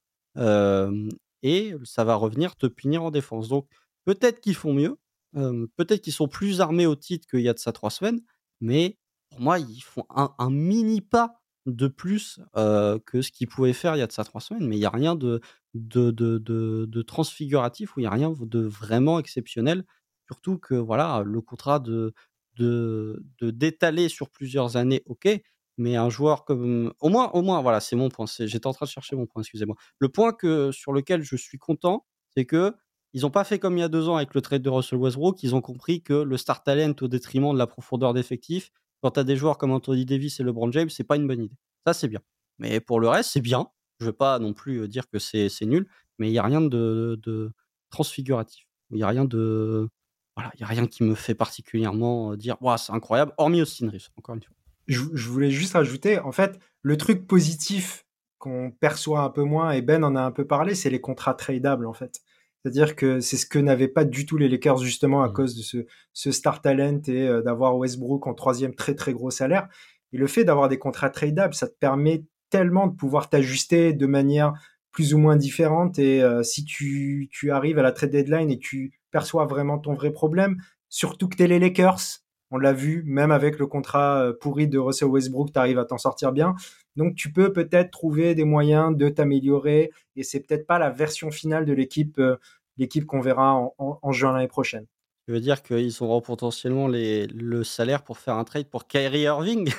[1.42, 3.48] et ça va revenir te punir en défense.
[3.48, 3.66] Donc,
[4.04, 4.96] peut-être qu'ils font mieux,
[5.32, 8.20] peut-être qu'ils sont plus armés au titre qu'il y a de ça trois semaines,
[8.60, 8.98] mais
[9.30, 14.00] pour moi, ils font un mini pas de plus que ce qu'ils pouvaient faire il
[14.00, 15.40] y a de ça trois semaines, mais il n'y a rien de,
[15.74, 19.84] de, transfiguratif ou il n'y a rien de vraiment exceptionnel.
[20.30, 22.14] Surtout que voilà, le contrat de,
[22.56, 25.28] de, d'étaler sur plusieurs années, ok,
[25.76, 26.92] mais un joueur comme.
[27.00, 28.26] Au moins, au moins voilà, c'est mon point.
[28.38, 29.76] J'étais en train de chercher mon point, excusez-moi.
[29.98, 32.06] Le point que, sur lequel je suis content,
[32.36, 32.74] c'est que
[33.12, 34.98] ils n'ont pas fait comme il y a deux ans avec le trade de Russell
[34.98, 35.42] Westbrook.
[35.42, 38.70] Ils ont compris que le star talent au détriment de la profondeur d'effectif,
[39.02, 41.42] quand tu as des joueurs comme Anthony Davis et LeBron James, c'est pas une bonne
[41.42, 41.56] idée.
[41.86, 42.20] Ça, c'est bien.
[42.58, 43.68] Mais pour le reste, c'est bien.
[43.98, 47.52] Je veux pas non plus dire que c'est nul, mais il n'y a rien de,
[47.90, 48.66] transfiguratif.
[48.90, 49.88] Il n'y a rien de.
[50.36, 53.90] Voilà, il y a rien qui me fait particulièrement dire Waouh, c'est incroyable, hormis Austin
[53.90, 54.54] Reeves, encore une fois.
[54.86, 58.04] Je, voulais juste rajouter, en fait, le truc positif
[58.38, 61.34] qu'on perçoit un peu moins, et Ben en a un peu parlé, c'est les contrats
[61.34, 62.20] tradables, en fait.
[62.62, 65.32] C'est-à-dire que c'est ce que n'avaient pas du tout les Lakers justement à mmh.
[65.32, 69.30] cause de ce, ce star talent et euh, d'avoir Westbrook en troisième très très gros
[69.30, 69.68] salaire.
[70.12, 74.06] Et le fait d'avoir des contrats tradables, ça te permet tellement de pouvoir t'ajuster de
[74.06, 74.52] manière
[74.90, 75.98] plus ou moins différente.
[75.98, 79.94] Et euh, si tu, tu arrives à la trade deadline et tu perçois vraiment ton
[79.94, 80.56] vrai problème,
[80.88, 84.78] surtout que t'es les Lakers, on l'a vu, même avec le contrat euh, pourri de
[84.78, 86.56] Russell Westbrook, tu arrives à t'en sortir bien.
[86.96, 91.30] Donc tu peux peut-être trouver des moyens de t'améliorer et c'est peut-être pas la version
[91.30, 92.36] finale de l'équipe euh,
[92.76, 94.86] l'équipe qu'on verra en, juin l'année prochaine.
[95.26, 99.20] Tu veux dire qu'ils auront potentiellement les, le salaire pour faire un trade pour Kyrie
[99.20, 99.70] Irving?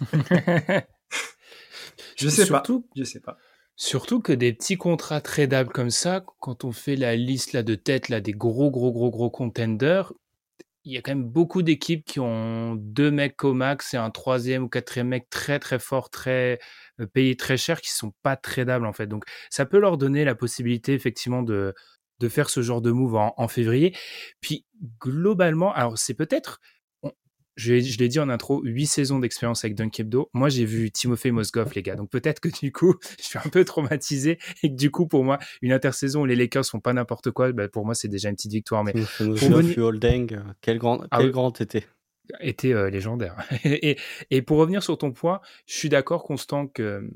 [2.16, 2.64] Je sais pas.
[2.96, 3.38] Je sais pas.
[3.76, 7.74] Surtout que des petits contrats tradables comme ça, quand on fait la liste là de
[7.74, 10.12] tête là des gros gros gros gros contenders,
[10.84, 14.10] il y a quand même beaucoup d'équipes qui ont deux mecs au max et un
[14.10, 16.58] troisième ou quatrième mec très très fort, très
[17.00, 19.06] euh, payé très cher, qui sont pas tradables en fait.
[19.08, 21.74] Donc ça peut leur donner la possibilité effectivement de
[22.20, 23.94] de faire ce genre de move en, en février.
[24.40, 24.64] Puis
[25.00, 26.60] globalement, alors c'est peut-être
[27.56, 30.30] je, l'ai dit en intro, huit saisons d'expérience avec Dunkebdo.
[30.34, 31.96] Moi, j'ai vu Timofey Mosgov, les gars.
[31.96, 35.24] Donc peut-être que du coup, je suis un peu traumatisé et que du coup, pour
[35.24, 38.28] moi, une intersaison où les Lakers font pas n'importe quoi, bah, pour moi, c'est déjà
[38.28, 38.84] une petite victoire.
[38.84, 41.86] Mais Timofey Holding, quel grand, ah quel grand été
[42.40, 43.36] était euh, légendaire.
[43.64, 43.96] et,
[44.30, 47.08] et, pour revenir sur ton point, je suis d'accord, Constant, que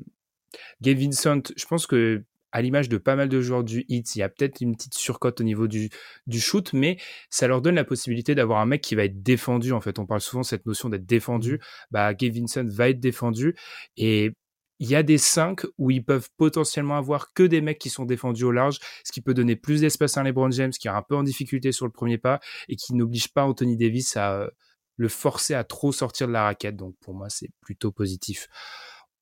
[0.81, 2.23] Gabe Vincent, je pense que
[2.53, 4.95] à l'image de pas mal de joueurs du hit, il y a peut-être une petite
[4.95, 5.91] surcote au niveau du,
[6.39, 6.99] shoot, mais
[7.31, 9.73] ça leur donne la possibilité d'avoir un mec qui va être défendu.
[9.73, 11.61] En fait, on parle souvent de cette notion d'être défendu.
[11.91, 13.55] Bah, Gabe Vincent va être défendu
[13.97, 14.33] et
[14.81, 18.07] il y a des 5 où ils peuvent potentiellement avoir que des mecs qui sont
[18.07, 21.03] défendus au large, ce qui peut donner plus d'espace à LeBron James qui est un
[21.03, 24.51] peu en difficulté sur le premier pas et qui n'oblige pas Anthony Davis à euh,
[24.97, 26.77] le forcer à trop sortir de la raquette.
[26.77, 28.49] Donc pour moi, c'est plutôt positif.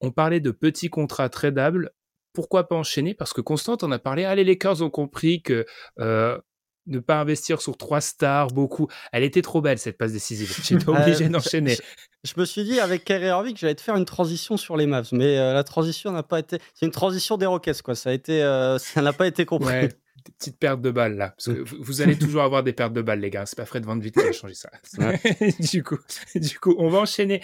[0.01, 1.91] On parlait de petits contrats tradables
[2.39, 3.15] pourquoi pas enchaîner?
[3.15, 4.23] Parce que Constante en a parlé.
[4.25, 5.67] Ah, les Lakers ont compris que
[5.99, 6.39] euh,
[6.87, 8.87] ne pas investir sur trois stars, beaucoup.
[9.11, 10.57] Elle était trop belle cette passe décisive.
[10.65, 11.77] J'étais obligé euh, d'enchaîner.
[12.23, 14.87] Je, me suis dit avec Kyrie Irving que j'allais te faire une transition sur les
[14.87, 16.59] Mavs, mais euh, la transition n'a pas été.
[16.75, 17.97] C'est une transition des Rockets quoi.
[17.97, 18.39] Ça a été,
[18.79, 19.89] ça n'a pas été compris
[20.37, 21.31] petite perte de balles là.
[21.31, 23.47] Parce que vous, allez toujours avoir des pertes de balles, les gars.
[23.47, 24.71] C'est pas Fred Van Vliet qui a changé ça.
[25.73, 25.99] du coup,
[26.35, 27.41] du coup, on va enchaîner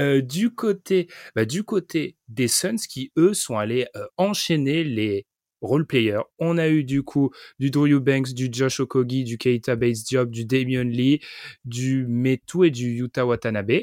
[0.00, 5.26] euh, du côté, bah, du côté des Suns qui eux sont allés euh, enchaîner les
[5.60, 6.22] role players.
[6.38, 10.30] On a eu du coup du Drew Banks, du Josh Okogi, du Keita Bates Job,
[10.30, 11.20] du Damian Lee,
[11.64, 13.82] du Metu et du Yuta Watanabe.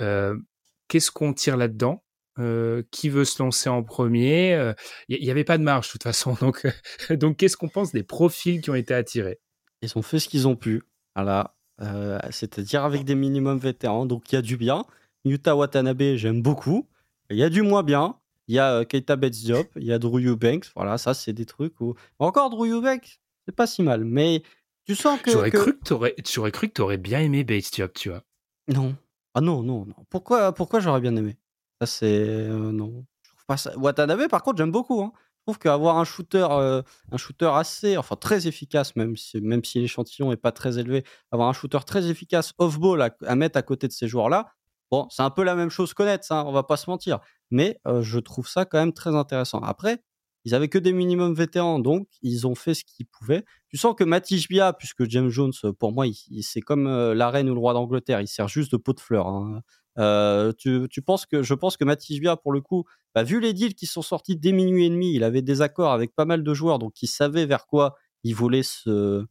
[0.00, 0.36] Euh,
[0.88, 2.04] Qu'est-ce qu'on tire là-dedans?
[2.38, 4.74] Euh, qui veut se lancer en premier Il euh,
[5.08, 6.34] n'y avait pas de marge de toute façon.
[6.40, 6.66] Donc,
[7.10, 9.40] donc qu'est-ce qu'on pense des profils qui ont été attirés?
[9.82, 10.82] Ils ont fait ce qu'ils ont pu.
[11.14, 11.56] Voilà.
[11.82, 14.06] Euh, c'est-à-dire avec des minimums vétérans.
[14.06, 14.84] Donc il y a du bien.
[15.24, 16.88] Yuta Watanabe, j'aime beaucoup.
[17.30, 18.16] Il y a du moins bien.
[18.48, 20.70] Il y a euh, Keita Bates Diop, il y a Drew Eubanks.
[20.76, 21.94] Voilà, ça, c'est des trucs où.
[22.18, 24.04] Encore Drew Eubanks, c'est pas si mal.
[24.04, 24.42] Mais
[24.84, 25.32] tu sens que.
[25.32, 25.92] J'aurais cru que tu
[26.40, 28.22] aurais que bien aimé Bates Diop, tu vois.
[28.68, 28.94] Non.
[29.34, 29.94] Ah non, non, non.
[30.08, 31.36] Pourquoi, pourquoi j'aurais bien aimé?
[31.80, 32.48] Ça, c'est.
[32.48, 33.04] Non.
[33.22, 33.76] Je trouve pas ça.
[33.78, 35.02] Watanabe, par contre, j'aime beaucoup.
[35.02, 35.12] Hein.
[35.46, 39.78] Je trouve qu'avoir un shooter, un shooter assez, enfin très efficace, même si, même si
[39.80, 43.86] l'échantillon est pas très élevé, avoir un shooter très efficace off-ball à, mettre à côté
[43.86, 44.52] de ces joueurs-là,
[44.90, 47.18] Bon, c'est un peu la même chose qu'Honnête, hein, on va pas se mentir.
[47.50, 49.58] Mais je trouve ça quand même très intéressant.
[49.60, 50.00] Après,
[50.44, 53.44] ils avaient que des minimums vétérans, donc ils ont fait ce qu'ils pouvaient.
[53.68, 56.06] Tu sens que Matisse Bia, puisque James Jones, pour moi,
[56.40, 59.26] c'est comme la reine ou le roi d'Angleterre, il sert juste de pot de fleurs.
[59.26, 59.62] Hein.
[59.96, 62.84] Tu, penses que je pense que Matisse Bia, pour le coup,
[63.14, 65.92] bah, vu les deals qui sont sortis dès minuit et demi, il avait des accords
[65.92, 69.24] avec pas mal de joueurs, donc il savait vers quoi il voulait se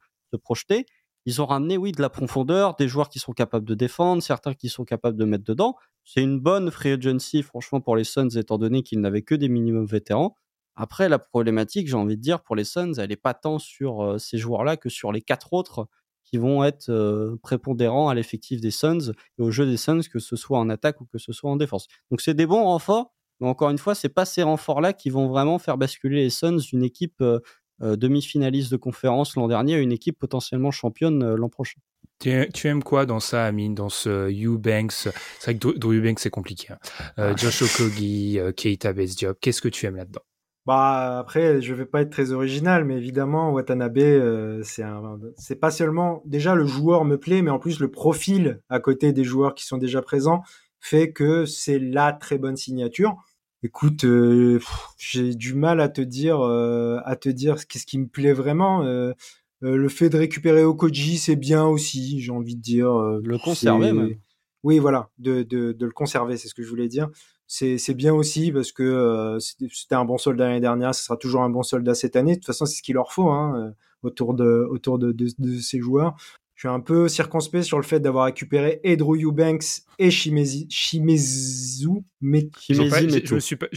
[0.43, 0.85] projeter.
[1.25, 4.53] Ils ont ramené, oui, de la profondeur, des joueurs qui sont capables de défendre, certains
[4.53, 5.75] qui sont capables de mettre dedans.
[6.03, 9.49] C'est une bonne free agency, franchement, pour les Suns, étant donné qu'ils n'avaient que des
[9.49, 10.37] minimums vétérans.
[10.75, 14.03] Après, la problématique, j'ai envie de dire, pour les Suns, elle n'est pas tant sur
[14.03, 15.87] euh, ces joueurs-là que sur les quatre autres
[16.25, 20.19] qui vont être euh, prépondérants à l'effectif des Suns et au jeu des Suns, que
[20.19, 21.87] ce soit en attaque ou que ce soit en défense.
[22.11, 25.27] Donc, c'est des bons renforts, mais encore une fois, c'est pas ces renforts-là qui vont
[25.27, 27.39] vraiment faire basculer les Suns d'une équipe euh,
[27.81, 31.79] euh, demi-finaliste de conférence l'an dernier à une équipe potentiellement championne euh, l'an prochain.
[32.19, 34.93] Tu, aimes quoi dans ça, Amine, dans ce Eubanks?
[34.93, 35.11] C'est
[35.43, 36.71] vrai que Drew Eubanks, c'est compliqué.
[36.71, 36.77] Hein.
[37.19, 37.35] Euh, ah.
[37.35, 40.21] Josh Okogi, Keita Bates Qu'est-ce que tu aimes là-dedans?
[40.65, 45.69] Bah après, je vais pas être très original, mais évidemment Watanabe, c'est un, c'est pas
[45.69, 49.53] seulement déjà le joueur me plaît, mais en plus le profil à côté des joueurs
[49.53, 50.41] qui sont déjà présents
[50.85, 53.15] fait que c'est la très bonne signature.
[53.63, 54.59] Écoute, euh,
[54.99, 58.83] j'ai du mal à te dire, euh, à te dire ce qui me plaît vraiment.
[58.83, 59.13] Euh,
[59.61, 62.93] le fait de récupérer Okoji, c'est bien aussi, j'ai envie de dire.
[62.95, 64.15] le conserver même.
[64.63, 67.09] Oui, voilà, de, de, le conserver, c'est ce que je voulais dire.
[67.47, 71.49] C'est bien aussi parce que c'était un bon soldat l'année dernière, ce sera toujours un
[71.49, 72.33] bon soldat cette année.
[72.33, 73.73] De toute façon, c'est ce qu'il leur faut hein,
[74.03, 76.15] autour, de, autour de, de, ces joueurs.
[76.55, 81.89] Je suis un peu circonspect sur le fait d'avoir récupéré Edro Eubanks et Shimezi, Shimezu
[82.21, 83.67] mais Je, suis pas,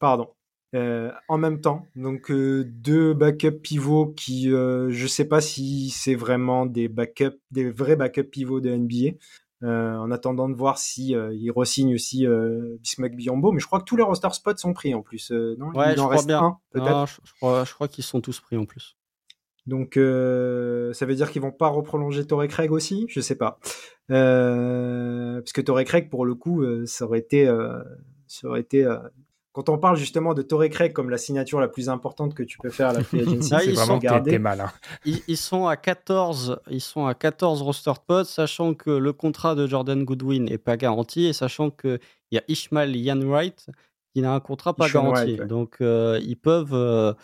[0.00, 0.28] Pardon.
[0.74, 5.90] Euh, en même temps, donc euh, deux backup pivots qui, euh, je sais pas si
[5.90, 9.16] c'est vraiment des backups, des vrais backup pivots de NBA.
[9.62, 12.26] En attendant de voir si ils re-signent aussi
[12.80, 15.30] Bismack Biombo, mais je crois que tous les roster spots sont pris en plus.
[15.30, 17.06] non, ouais, il en reste un peut-être?
[17.06, 18.96] Je, je, crois qu'ils sont tous pris en plus.
[19.66, 23.06] Donc euh, ça veut dire qu'ils vont pas reprolonger Torrey Craig aussi?
[23.08, 23.58] Je sais pas.
[24.10, 27.46] Euh, parce que Torrey Craig pour le coup euh, ça aurait été
[28.26, 28.86] ça aurait été
[29.56, 32.58] quand on parle justement de Torrey Craig comme la signature la plus importante que tu
[32.58, 33.98] peux faire à la free agency, ah, c'est vraiment.
[34.04, 34.70] Hein.
[35.06, 39.66] Ils, sont à 14, ils sont à 14 roster spots, sachant que le contrat de
[39.66, 41.98] Jordan Goodwin est pas garanti et sachant que
[42.30, 42.94] il y a Ishmael
[43.24, 43.70] Wright
[44.12, 45.36] qui n'a un contrat pas garanti.
[45.36, 47.16] Donc ils peuvent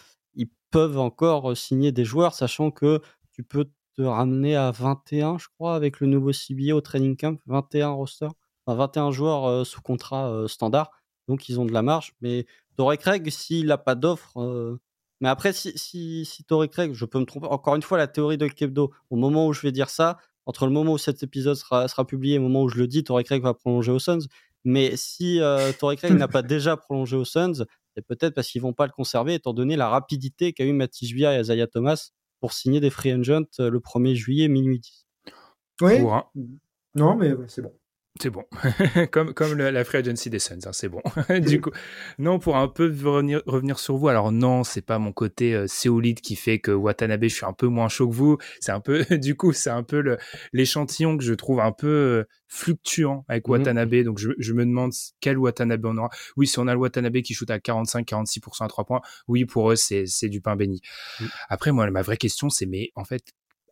[0.70, 5.74] peuvent encore signer des joueurs, sachant que tu peux te ramener à 21, je crois,
[5.74, 8.28] avec le nouveau CBA au training camp, 21 roster,
[8.64, 10.90] enfin 21 joueurs sous contrat standard.
[11.28, 12.14] Donc ils ont de la marge.
[12.20, 12.46] Mais
[12.76, 14.78] Torrey Craig, s'il n'a pas d'offre.
[15.20, 17.46] Mais après, si, si, si Torrey Craig, je peux me tromper.
[17.46, 20.66] Encore une fois, la théorie de Kebdo, au moment où je vais dire ça, entre
[20.66, 23.04] le moment où cet épisode sera, sera publié et le moment où je le dis,
[23.04, 24.26] Torrey Craig va prolonger aux Suns.
[24.64, 27.64] Mais si euh, Torrey Craig n'a pas déjà prolongé aux Suns,
[27.94, 31.12] c'est peut-être parce qu'ils vont pas le conserver, étant donné la rapidité qu'a eu Matisse
[31.12, 32.10] et Isaiah Thomas
[32.40, 35.06] pour signer des free agents le 1er juillet minuit 10.
[35.82, 36.00] Oui.
[36.94, 37.72] Non, mais c'est bon.
[38.20, 38.44] C'est bon.
[39.10, 41.00] comme comme la free agency des Suns, hein, c'est bon.
[41.40, 41.70] du coup,
[42.18, 44.08] non, pour un peu revenir, revenir sur vous.
[44.08, 47.54] Alors non, c'est pas mon côté euh, séolite qui fait que Watanabe, je suis un
[47.54, 48.36] peu moins chaud que vous.
[48.60, 50.18] C'est un peu, du coup, c'est un peu
[50.52, 53.52] l'échantillon que je trouve un peu euh, fluctuant avec mhm.
[53.52, 53.94] Watanabe.
[54.02, 56.10] Donc je, je, me demande quel Watanabe on aura.
[56.36, 59.72] Oui, si on a le Watanabe qui shoot à 45-46% à 3 points, oui, pour
[59.72, 60.82] eux, c'est du pain béni.
[61.48, 63.24] Après, moi, ma vraie question, c'est mais en fait,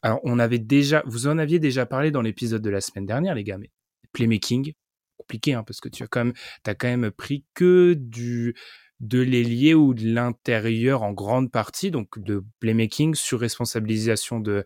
[0.02, 3.34] alors on avait déjà, vous en aviez déjà parlé dans l'épisode de la semaine dernière,
[3.34, 3.70] les gars, mais
[4.12, 4.72] playmaking,
[5.16, 6.32] compliqué, hein, parce que tu as quand
[6.84, 8.54] même, pris que du
[9.00, 14.62] de l'ailier ou de l'intérieur en grande partie, donc de playmaking sur responsabilisation de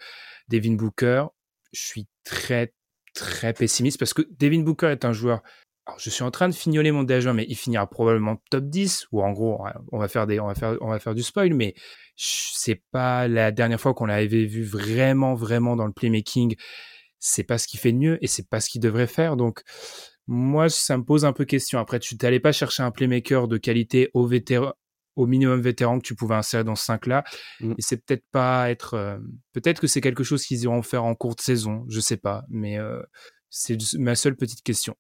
[0.49, 1.27] Devin Booker.
[1.73, 2.75] Je suis très
[3.15, 5.41] très pessimiste parce que Devin Booker est un joueur.
[5.87, 9.07] Alors, je suis en train de fignoler mon déjà, mais il finira probablement top 10
[9.13, 11.53] ou en gros, on va faire des, on va faire, on va faire du spoil,
[11.53, 11.75] mais
[12.17, 16.57] c'est pas la dernière fois qu'on l'avait vu vraiment, vraiment dans le playmaking
[17.27, 19.37] c'est pas ce qu'il fait de mieux et c'est pas ce qu'il devrait faire.
[19.37, 19.63] Donc,
[20.27, 21.79] moi, ça me pose un peu question.
[21.79, 24.75] Après, tu n'allais pas chercher un playmaker de qualité au vétéran,
[25.17, 27.25] au minimum vétéran que tu pouvais insérer dans ce 5 là.
[27.61, 27.73] Mm.
[27.73, 29.19] Et c'est peut-être pas être, euh,
[29.55, 32.79] peut-être que c'est quelque chose qu'ils iront faire en courte saison, je sais pas, mais
[32.79, 33.03] euh,
[33.49, 34.95] c'est ma seule petite question.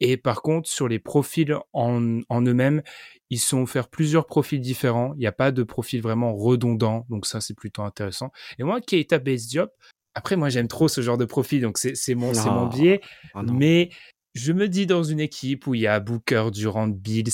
[0.00, 2.82] Et par contre, sur les profils en, en eux-mêmes,
[3.28, 5.14] ils sont faire plusieurs profils différents.
[5.14, 8.32] Il n'y a pas de profil vraiment redondant, donc ça c'est plutôt intéressant.
[8.58, 9.70] Et moi, Keita Base Job,
[10.14, 13.00] après moi j'aime trop ce genre de profil, donc c'est mon, mon biais.
[13.34, 13.52] Non.
[13.52, 13.90] mais
[14.34, 17.32] je me dis dans une équipe où il y a Booker, Durant, Bills,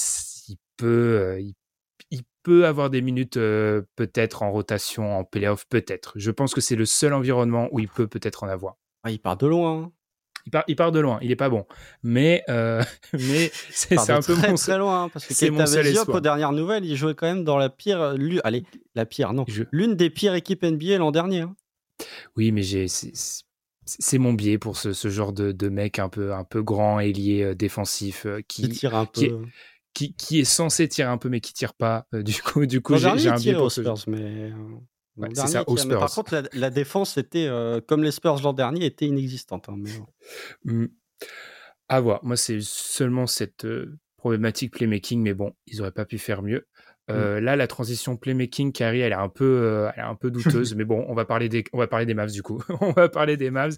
[0.48, 1.54] il peut, euh, il,
[2.10, 6.12] il peut avoir des minutes euh, peut-être en rotation, en playoff, peut-être.
[6.16, 8.76] Je pense que c'est le seul environnement où il peut peut-être en avoir.
[9.02, 9.82] Ah, il part de loin.
[9.82, 9.92] hein.
[10.46, 11.66] Il part, il part de loin, il est pas bon.
[12.04, 12.80] Mais, euh,
[13.12, 15.04] mais c'est un peu très, mon très seul- loin.
[15.04, 17.58] hein, Parce que c'est mon seul Diop, aux dernières nouvelles, il jouait quand même dans
[17.58, 18.00] la pire.
[18.44, 18.64] Allez,
[18.94, 19.44] la pire, non.
[19.72, 21.40] L'une des pires équipes NBA l'an dernier.
[21.40, 21.56] hein.
[22.36, 26.32] Oui, mais j'ai, c'est- mon biais pour ce, ce genre de, de mec un peu,
[26.34, 29.20] un peu grand, ailier, euh, défensif, euh, Qui qui, tire un peu.
[29.20, 29.34] qui est-
[29.94, 32.06] qui, qui est censé tirer un peu, mais qui tire pas.
[32.12, 33.82] Euh, du coup, du coup, j'ai un biais pour ce.
[33.82, 34.50] Spurs, mais.
[34.50, 34.82] l'an
[35.16, 35.74] Ouais, c'est ça, aux.
[35.86, 36.14] Mais par Spurs.
[36.24, 39.70] contre, la, la défense était, euh, comme les Spurs l'an dernier, était inexistante.
[39.70, 39.90] hein, mais.
[40.64, 40.88] Hmm.
[41.88, 42.22] À voir.
[42.24, 46.66] Moi, c'est seulement cette euh, problématique playmaking, mais bon, ils auraient pas pu faire mieux.
[47.10, 50.30] Euh, Là, la transition playmaking, Carrie, elle est un peu, euh, elle est un peu
[50.30, 52.62] douteuse, mais bon, on va parler des, on va parler des Mavs du coup.
[52.80, 53.76] on va parler des Mavs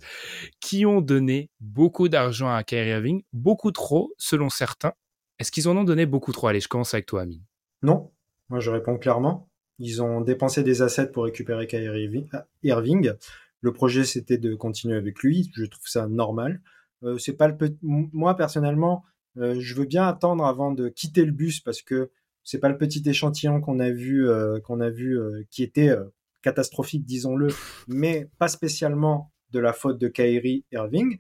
[0.61, 4.93] qui ont donné beaucoup d'argent à Kyrie Irving, beaucoup trop, selon certains.
[5.39, 6.49] Est-ce qu'ils en ont donné beaucoup trop?
[6.49, 7.43] Allez, je commence avec toi, Amine.
[7.83, 8.11] Non,
[8.49, 9.49] moi je réponds clairement.
[9.79, 12.29] Ils ont dépensé des assets pour récupérer Kyrie Irving.
[12.63, 13.13] Irving.
[13.61, 15.51] Le projet c'était de continuer avec lui.
[15.55, 16.61] Je trouve ça normal.
[17.05, 19.05] Euh, c'est pas le moi personnellement,
[19.37, 22.11] euh, je veux bien attendre avant de quitter le bus parce que
[22.49, 25.91] c'est pas le petit échantillon qu'on a vu euh, qu'on a vu euh, qui était
[25.91, 26.05] euh,
[26.41, 27.49] catastrophique, disons-le,
[27.89, 31.19] mais pas spécialement de la faute de Kyrie Irving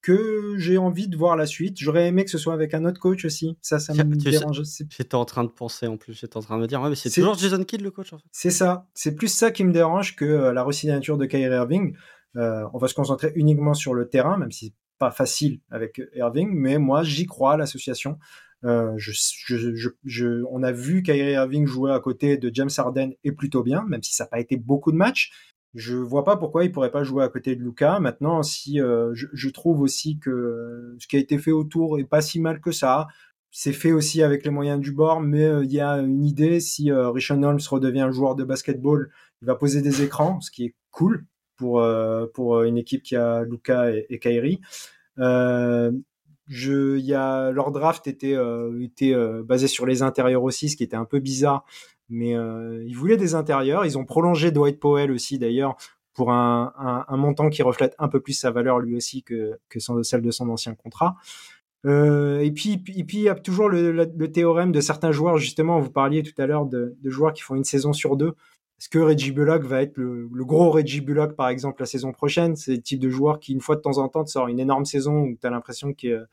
[0.00, 1.76] que j'ai envie de voir la suite.
[1.78, 3.58] J'aurais aimé que ce soit avec un autre coach aussi.
[3.60, 4.62] Ça, ça me Tu dérange.
[4.88, 6.14] J'étais en train de penser en plus.
[6.14, 8.18] J'étais en train de me dire, ouais, mais c'est toujours Jason Kidd le coach en
[8.18, 8.24] fait.
[8.32, 8.88] C'est ça.
[8.94, 11.94] C'est plus ça qui me dérange que la resignature de Kyrie Irving.
[12.36, 16.00] Euh, on va se concentrer uniquement sur le terrain, même si c'est pas facile avec
[16.14, 18.18] Irving, mais moi j'y crois à l'association.
[18.64, 18.96] Euh,
[20.50, 24.02] on a vu Kyrie Irving jouer à côté de James Harden et plutôt bien, même
[24.02, 25.32] si ça n'a pas été beaucoup de matchs.
[25.74, 27.98] Je vois pas pourquoi il pourrait pas jouer à côté de Luca.
[27.98, 32.20] Maintenant, si euh, je, trouve aussi que ce qui a été fait autour est pas
[32.20, 33.08] si mal que ça.
[33.50, 36.60] C'est fait aussi avec les moyens du bord, mais euh, il y a une idée.
[36.60, 39.10] Si Richon Holmes redevient joueur de basketball,
[39.40, 41.82] il va poser des écrans, ce qui est cool pour
[42.34, 44.60] pour une équipe qui a Luca et, et Kyrie.
[46.46, 50.76] Je, y a leur draft était euh, était euh, basé sur les intérieurs aussi, ce
[50.76, 51.64] qui était un peu bizarre,
[52.08, 53.84] mais euh, ils voulaient des intérieurs.
[53.86, 55.76] Ils ont prolongé Dwight Powell aussi d'ailleurs
[56.14, 59.58] pour un, un, un montant qui reflète un peu plus sa valeur lui aussi que
[59.68, 61.16] que celle de son ancien contrat.
[61.84, 65.10] Euh, et puis, et puis il y a toujours le, le, le théorème de certains
[65.10, 68.16] joueurs, justement, vous parliez tout à l'heure de, de joueurs qui font une saison sur
[68.16, 68.34] deux.
[68.82, 72.56] Est-ce que Reggie Bullock va être le, gros Reggie Bullock, par exemple, la saison prochaine?
[72.56, 74.58] C'est le type de joueur qui, une fois de temps en temps, te sort une
[74.58, 76.26] énorme saison où tu as l'impression que,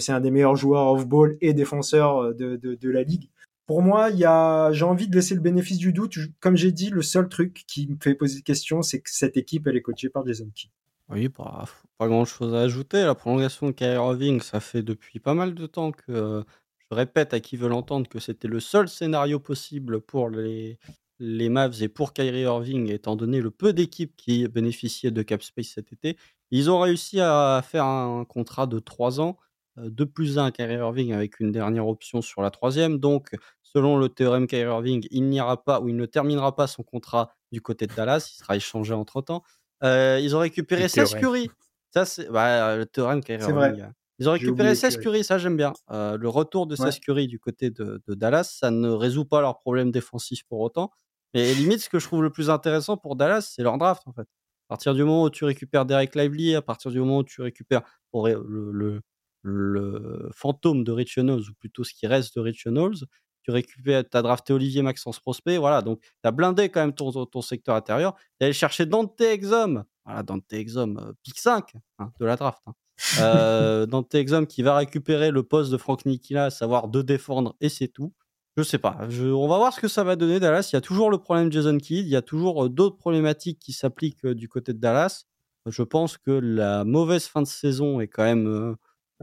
[0.00, 3.28] c'est un des meilleurs joueurs off-ball et défenseurs de, de, de la ligue.
[3.66, 6.18] Pour moi, j'ai envie de laisser le bénéfice du doute.
[6.40, 9.68] Comme j'ai dit, le seul truc qui me fait poser question, c'est que cette équipe,
[9.68, 10.72] elle est coachée par Jason Kidd.
[11.08, 11.66] Oui, bah,
[11.98, 13.04] pas grand chose à ajouter.
[13.04, 16.42] La prolongation de Kyrie Irving, ça fait depuis pas mal de temps que euh,
[16.90, 20.78] je répète à qui veut l'entendre que c'était le seul scénario possible pour les,
[21.22, 25.40] les Mavs et pour Kyrie Irving, étant donné le peu d'équipes qui bénéficiaient de cap
[25.42, 26.16] space cet été.
[26.50, 29.38] Ils ont réussi à faire un contrat de 3 ans,
[29.76, 32.98] 2 plus 1 à Kyrie Irving avec une dernière option sur la troisième.
[32.98, 33.30] Donc,
[33.62, 37.32] selon le théorème Kyrie Irving, il n'ira pas ou il ne terminera pas son contrat
[37.52, 38.28] du côté de Dallas.
[38.34, 39.44] Il sera échangé entre temps.
[39.84, 41.20] Euh, ils ont récupéré Le 16 théorème.
[41.20, 41.50] Curry.
[41.94, 43.68] Ça, c'est bah, le théorème Kyrie vrai.
[43.68, 43.86] Irving.
[44.18, 45.04] Ils ont récupéré oublié 16 Curry.
[45.04, 45.72] Curry, ça j'aime bien.
[45.92, 47.00] Euh, le retour de 16 Ouais.
[47.00, 50.90] Curry du côté de, de Dallas, ça ne résout pas leurs problèmes défensifs pour autant.
[51.34, 54.12] Mais limite, ce que je trouve le plus intéressant pour Dallas, c'est leur draft en
[54.12, 54.22] fait.
[54.22, 57.42] À partir du moment où tu récupères Derek Lively, à partir du moment où tu
[57.42, 59.00] récupères pour le, le,
[59.42, 62.96] le fantôme de Rich Knowles, ou plutôt ce qui reste de Rich Knowles,
[63.42, 67.10] tu récupères, as drafté Olivier Maxence Prospect, voilà, donc tu as blindé quand même ton,
[67.12, 68.14] ton, ton secteur intérieur.
[68.38, 72.62] Tu allé chercher Dante Exum, voilà, Dante Exum, euh, pick 5 hein, de la draft.
[72.66, 72.74] hein.
[73.18, 77.56] Euh, Dante Exum qui va récupérer le poste de Frank Nikila, à savoir de défendre,
[77.60, 78.12] et c'est tout.
[78.56, 78.98] Je sais pas.
[79.00, 80.68] On va voir ce que ça va donner, Dallas.
[80.72, 82.06] Il y a toujours le problème Jason Kidd.
[82.06, 85.24] Il y a toujours euh, d'autres problématiques qui s'appliquent euh, du côté de Dallas.
[85.66, 88.74] Je pense que la mauvaise fin de saison est quand même euh,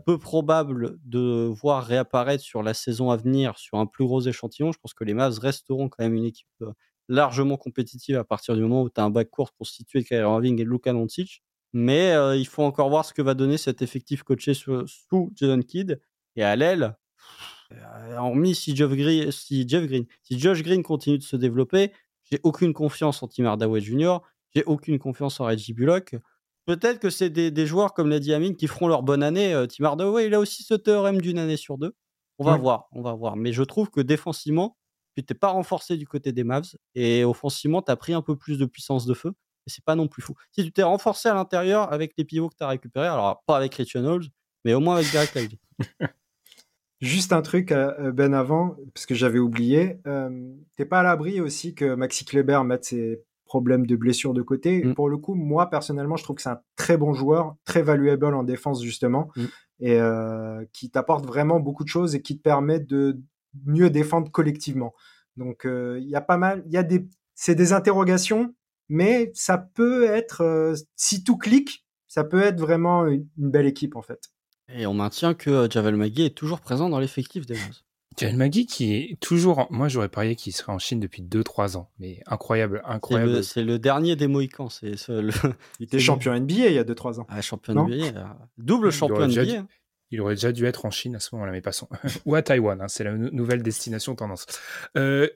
[0.06, 4.72] peu probable de voir réapparaître sur la saison à venir sur un plus gros échantillon.
[4.72, 6.48] Je pense que les Mavs resteront quand même une équipe
[7.10, 10.62] largement compétitive à partir du moment où tu as un backcourt constitué de Kyrie Irving
[10.62, 11.44] et Luka Doncic.
[11.74, 16.00] Mais il faut encore voir ce que va donner cet effectif coaché sous Jason Kidd.
[16.38, 16.96] Et à l'aile,
[18.18, 21.92] hormis si Jeff Green, si Jeff Green, si Josh Green continue de se développer,
[22.24, 24.18] j'ai aucune confiance en Tim Hardaway Jr.
[24.56, 26.16] J'ai aucune confiance en Reggie Bullock.
[26.66, 29.54] Peut-être que c'est des, joueurs comme l'a dit Amine qui feront leur bonne année.
[29.54, 31.96] Euh, Tim Hardaway, il a aussi ce théorème d'une année sur deux.
[32.38, 33.36] On va voir, on va voir.
[33.36, 34.78] Mais je trouve que défensivement,
[35.18, 38.38] tu t'es pas renforcé du côté des Mavs et offensivement, tu as pris un peu
[38.38, 39.34] plus de puissance de feu.
[39.68, 40.36] Et c'est pas non plus fou.
[40.52, 43.58] Si tu t'es renforcé à l'intérieur avec les pivots que tu as récupérés, alors pas
[43.58, 44.28] avec Christian Knowles,
[44.64, 45.60] mais au moins avec Derek Lively.
[47.02, 50.00] Juste un truc, euh, Ben, avant, parce que j'avais oublié.
[50.06, 54.42] Euh, T'es pas à l'abri aussi que Maxi Kleber mette ses problèmes de blessure de
[54.42, 54.84] côté?
[54.84, 54.96] Mm.
[54.96, 58.34] Pour le coup, moi, personnellement, je trouve que c'est un très bon joueur, très valuable
[58.34, 59.46] en défense, justement, mm.
[59.80, 63.20] et euh, qui t'apporte vraiment beaucoup de choses et qui te permet de
[63.66, 64.94] mieux défendre collectivement.
[65.38, 68.54] Donc, euh, il y a pas mal, il y a des, c'est des interrogations,
[68.90, 73.96] mais ça peut être, euh, si tout clique, ça peut être vraiment une belle équipe,
[73.96, 74.20] en fait.
[74.76, 77.82] Et on maintient que euh, Javel Magui est toujours présent dans l'effectif des Mavs.
[78.18, 79.68] Javel Magui qui est toujours.
[79.70, 81.90] Moi, j'aurais parié qu'il serait en Chine depuis 2-3 ans.
[82.00, 83.44] Mais incroyable, incroyable.
[83.44, 84.70] C'est le, dernier des Mohicans.
[84.70, 85.32] C'est Il
[85.80, 87.28] était champion NBA il y a 2-3 ans.
[87.30, 87.94] Ah, champion NBA.
[87.94, 88.24] Euh,
[88.58, 89.66] double champion NBA.
[90.12, 91.88] il aurait déjà dû être en Chine à ce moment-là, mais passons.
[92.26, 94.46] Ou à Taïwan, hein, c'est la nouvelle destination tendance.
[94.98, 95.30] Euh,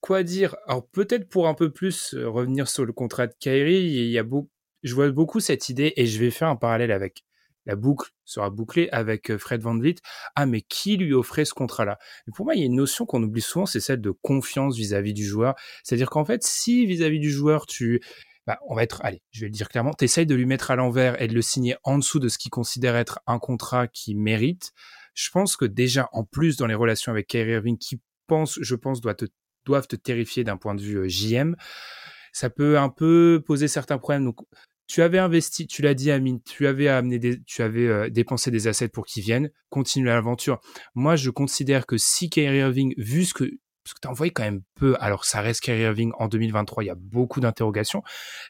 [0.00, 0.56] quoi dire?
[0.66, 4.24] Alors, peut-être pour un peu plus revenir sur le contrat de Kyrie, il y a
[4.24, 4.50] beaucoup,
[4.82, 7.24] je vois beaucoup cette idée et je vais faire un parallèle avec
[7.66, 9.96] la boucle sera bouclée avec euh, Fred Van Vliet.
[10.34, 11.98] Ah, mais qui lui offrait ce contrat-là?
[12.34, 15.12] Pour moi, il y a une notion qu'on oublie souvent, c'est celle de confiance vis-à-vis
[15.12, 15.54] du joueur.
[15.82, 18.00] C'est-à-dire qu'en fait, si vis-à-vis du joueur, tu...
[18.46, 20.70] Bah, on va être, allez, je vais le dire clairement, tu essayes de lui mettre
[20.70, 23.88] à l'envers et de le signer en dessous de ce qu'il considère être un contrat
[23.88, 24.72] qui mérite.
[25.14, 28.74] Je pense que déjà, en plus, dans les relations avec Kyrie Irving, qui pense, je
[28.76, 29.24] pense, doit te,
[29.64, 31.56] doivent te terrifier d'un point de vue euh, JM,
[32.32, 34.24] ça peut un peu poser certains problèmes.
[34.24, 34.36] Donc,
[34.86, 38.50] tu avais investi, tu l'as dit Amine, tu avais amené des, tu avais euh, dépensé
[38.50, 40.60] des assets pour qu'ils viennent, continue l'aventure.
[40.94, 43.50] Moi, je considère que si Kyrie Irving, vu ce que
[43.84, 46.82] parce que tu as envoyé quand même peu, alors ça reste Kyrie Irving en 2023,
[46.82, 48.02] il y a beaucoup d'interrogations.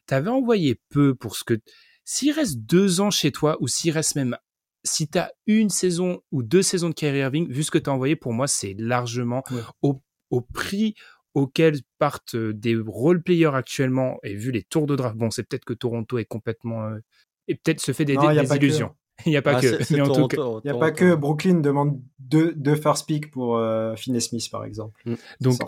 [0.09, 1.61] Tu avais envoyé peu pour ce que
[2.05, 4.39] s'il reste deux ans chez toi ou s'il reste même
[4.83, 7.91] si tu as une saison ou deux saisons de Kyrie Irving, vu ce que tu
[7.91, 9.43] as envoyé, pour moi, c'est largement
[9.83, 10.95] au, au prix
[11.37, 15.67] auxquels partent euh, des role-players actuellement, et vu les tours de draft, bon, c'est peut-être
[15.67, 16.87] que Toronto est complètement...
[16.87, 16.99] Euh,
[17.47, 18.97] et peut-être se fait des, illusions.
[19.25, 19.67] Il n'y a pas que.
[19.91, 19.97] Il
[20.65, 24.65] n'y a pas que Brooklyn demande deux, deux first pick pour euh, Finney Smith, par
[24.65, 25.01] exemple.
[25.07, 25.15] Mm.
[25.41, 25.59] Donc,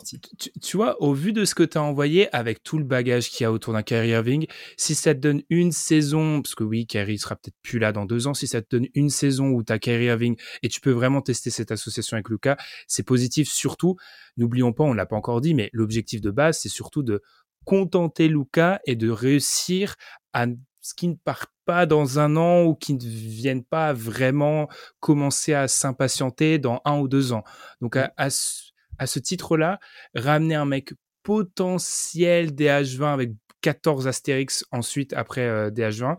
[0.61, 3.45] tu, vois, au vu de ce que tu as envoyé, avec tout le bagage qu'il
[3.45, 4.47] y a autour d'un Kyrie Irving,
[4.77, 8.05] si ça te donne une saison, parce que oui, Kyrie sera peut-être plus là dans
[8.05, 10.81] deux ans, si ça te donne une saison où tu as Kyrie Irving et tu
[10.81, 13.49] peux vraiment tester cette association avec Lucas, c'est positif.
[13.49, 13.97] Surtout,
[14.37, 17.23] n'oublions pas, on l'a pas encore dit, mais l'objectif de base, c'est surtout de
[17.65, 19.97] contenter Lucas et de réussir
[20.33, 20.47] à
[20.89, 24.69] ce qui ne part pas dans un an ou qui ne viennent pas vraiment
[25.01, 27.45] commencer à s'impatienter dans un ou deux ans.
[27.83, 29.07] Donc à, mmh.
[29.07, 29.81] ce, titre-là,
[30.15, 36.17] ramener un mec potentiel DH20 avec 14 astérix ensuite après euh, DH20,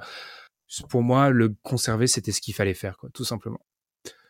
[0.87, 3.65] pour moi, le conserver, c'était ce qu'il fallait faire, quoi, tout simplement.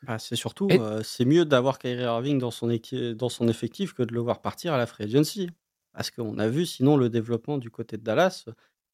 [0.03, 2.73] Bah, c'est surtout, euh, c'est mieux d'avoir Kyrie Irving dans son,
[3.15, 5.49] dans son effectif que de le voir partir à la free agency.
[5.91, 8.45] Parce qu'on a vu sinon le développement du côté de Dallas,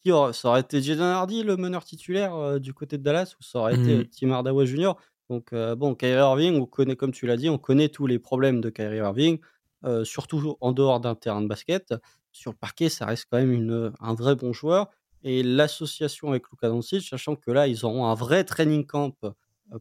[0.06, 3.60] ça aurait été Jaden Hardy, le meneur titulaire euh, du côté de Dallas, ou ça
[3.60, 4.08] aurait été mmh.
[4.08, 4.94] Tim Hardaway Jr.
[5.30, 8.20] Donc, euh, bon, Kyrie Irving, on connaît, comme tu l'as dit, on connaît tous les
[8.20, 9.40] problèmes de Kyrie Irving,
[9.84, 11.94] euh, surtout en dehors d'un terrain de basket.
[12.32, 14.90] Sur le parquet, ça reste quand même une, un vrai bon joueur.
[15.24, 19.16] Et l'association avec Luka Doncic, sachant que là, ils auront un vrai training camp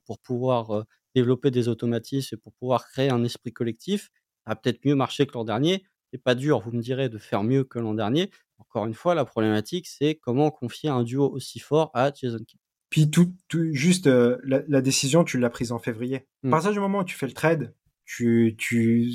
[0.06, 4.10] pour pouvoir développer des automatismes et pour pouvoir créer un esprit collectif,
[4.46, 5.84] ça a peut-être mieux marché que l'an dernier.
[6.14, 9.16] C'est pas dur, vous me direz, de faire mieux que l'an dernier, encore une fois,
[9.16, 12.60] la problématique, c'est comment confier un duo aussi fort à Jason Kidd.
[12.88, 13.34] Puis tout,
[13.72, 16.18] juste euh, la, décision, tu l'as prise en février.
[16.18, 16.50] À mmh.
[16.50, 19.10] partir du moment où tu fais le trade, tu, tu,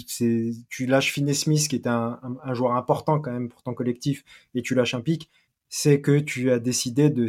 [0.68, 2.20] tu lâches Finney Smith, qui est un,
[2.52, 5.30] joueur important quand même pour ton collectif, et tu lâches un pic,
[5.70, 7.28] c'est que tu as décidé de,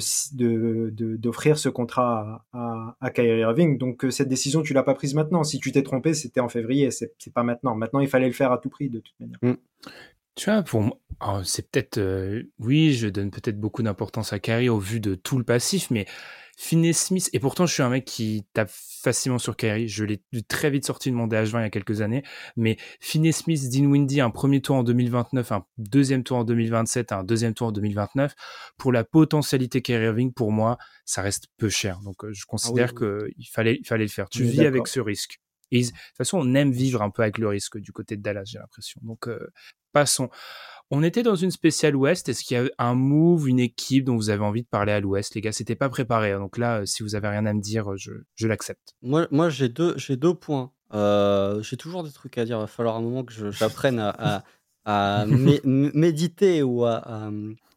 [1.16, 3.76] d'offrir ce contrat à, à, Kyrie Irving.
[3.76, 5.45] Donc euh, cette décision, tu l'as pas prise maintenant.
[5.45, 7.74] Si tu t'es trompé, c'était en février, c'est, pas maintenant.
[7.74, 9.38] Maintenant, il fallait le faire à tout prix de toute manière.
[9.43, 9.55] Mmh.
[10.36, 14.70] Tu vois, pour oh, c'est peut-être, euh, oui, je donne peut-être beaucoup d'importance à Kyrie
[14.70, 16.07] au vu de tout le passif, mais
[16.63, 20.23] Finney Smith, et pourtant je suis un mec qui tape facilement sur Kyrie, je l'ai
[20.47, 22.23] très vite sorti de mon DH20 il y a quelques années,
[22.55, 27.13] mais Finney Smith, Dean Windy, un premier tour en 2029, un deuxième tour en 2027,
[27.13, 28.35] un deuxième tour en 2029,
[28.77, 31.99] pour la potentialité Kyrie Irving, pour moi, ça reste peu cher.
[32.01, 34.29] Donc euh, je considère ah qu'il fallait, il fallait le faire.
[34.29, 35.41] Tu vis avec ce risque.
[35.71, 38.23] Et de toute façon, on aime vivre un peu avec le risque du côté de
[38.23, 39.01] Dallas, j'ai l'impression.
[39.03, 39.51] Donc, euh,
[39.93, 40.29] passons.
[40.91, 42.28] On était dans une spéciale Ouest.
[42.28, 45.01] Est-ce qu'il y a un move, une équipe dont vous avez envie de parler à
[45.01, 46.32] l'Ouest Les gars, c'était pas préparé.
[46.32, 46.41] Hein.
[46.41, 48.95] Donc là, euh, si vous avez rien à me dire, je, je l'accepte.
[49.01, 52.57] Moi, moi j'ai deux, j'ai deux points j'ai toujours des trucs à dire.
[52.57, 54.45] Il va falloir un moment que j'apprenne à,
[54.84, 55.24] à,
[55.64, 57.30] méditer ou à,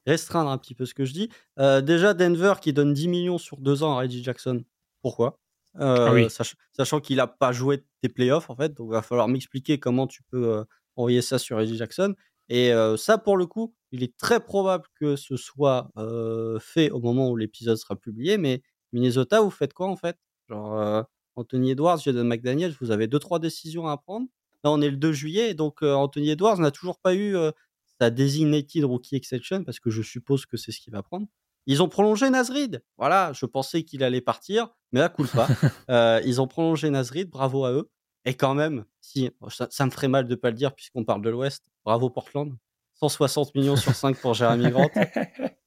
[0.05, 1.30] restreindre un petit peu ce que je dis.
[1.57, 4.64] déjà, Denver qui donne 10 millions sur deux ans à Reggie Jackson.
[5.01, 5.39] Pourquoi?
[5.80, 6.14] Ah
[6.76, 8.74] Sachant qu'il n'a pas joué tes playoffs, en fait.
[8.74, 12.16] Donc, il va falloir m'expliquer comment tu peux envoyer ça sur Reggie Jackson.
[12.50, 15.89] Et ça, pour le coup, il est très probable que ce soit
[16.60, 18.38] fait au moment où l'épisode sera publié.
[18.38, 20.18] Mais Minnesota, vous faites quoi en fait?
[20.50, 24.28] Genre Anthony Edwards, Jaden McDaniel, vous avez deux trois décisions à prendre.
[24.64, 27.36] Là, on est le 2 juillet, donc Anthony Edwards n'a toujours pas eu
[28.00, 31.28] sa designated rookie exception parce que je suppose que c'est ce qu'il va prendre.
[31.66, 32.84] Ils ont prolongé Nasrid.
[32.98, 35.48] Voilà, je pensais qu'il allait partir, mais là, coule pas.
[36.26, 37.89] ils ont prolongé Nasrid, bravo à eux.
[38.26, 41.30] Et quand même, si ça, me ferait mal de pas le dire puisqu'on parle de
[41.30, 42.56] l'Ouest, bravo Portland.
[42.96, 44.90] 160 millions sur 5 pour Jeremy Grant.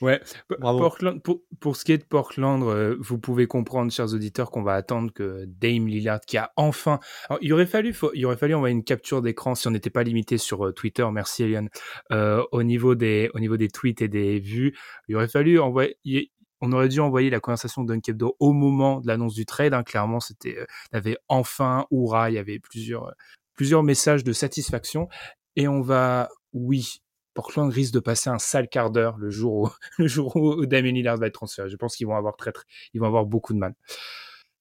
[0.00, 0.18] Ouais,
[0.60, 4.62] Portland, pour, pour, ce qui est de Portland, euh, vous pouvez comprendre, chers auditeurs, qu'on
[4.62, 7.00] va attendre que Dame Lillard, qui a enfin,
[7.42, 10.38] il aurait fallu, il aurait fallu envoyer une capture d'écran si on n'était pas limité
[10.38, 11.06] sur euh, Twitter.
[11.12, 11.68] Merci Eliane.
[12.12, 14.74] Euh, au niveau des, au niveau des tweets et des vues,
[15.08, 19.34] il aurait fallu envoyer, on aurait dû envoyer la conversation d'Unkebdo au moment de l'annonce
[19.34, 19.74] du trade.
[19.74, 19.82] Hein.
[19.82, 23.12] Clairement, c'était, euh, il y avait enfin Oura, il y avait plusieurs, euh,
[23.54, 25.08] plusieurs messages de satisfaction.
[25.56, 27.02] Et on va, oui,
[27.34, 30.92] Portland risque de passer un sale quart d'heure le jour où, le jour où Damien
[30.92, 31.68] Lillard va être transféré.
[31.68, 32.52] Je pense qu'ils vont avoir très,
[32.92, 33.74] ils vont avoir beaucoup de mal.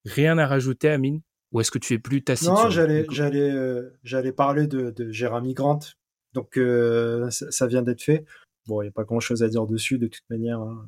[0.05, 1.21] Rien à rajouter, Amine?
[1.51, 5.11] Ou est-ce que tu es plus taciturne Non, j'allais, j'allais, euh, j'allais parler de, de
[5.11, 5.79] Jérémy Grant.
[6.33, 6.59] Donc,
[7.31, 8.23] ça, vient d'être fait.
[8.67, 10.59] Bon, il n'y a pas grand-chose à dire dessus, de toute manière.
[10.59, 10.87] Hein.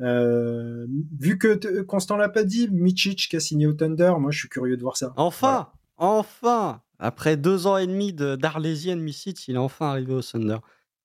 [0.00, 0.86] Euh,
[1.18, 4.48] vu que Constant l'a pas dit, Michich qui a signé au Thunder, moi je suis
[4.48, 5.12] curieux de voir ça.
[5.16, 10.58] Enfin, enfin, après deux ans et demi d'Arlésienne, Michich, il est enfin arrivé au Thunder.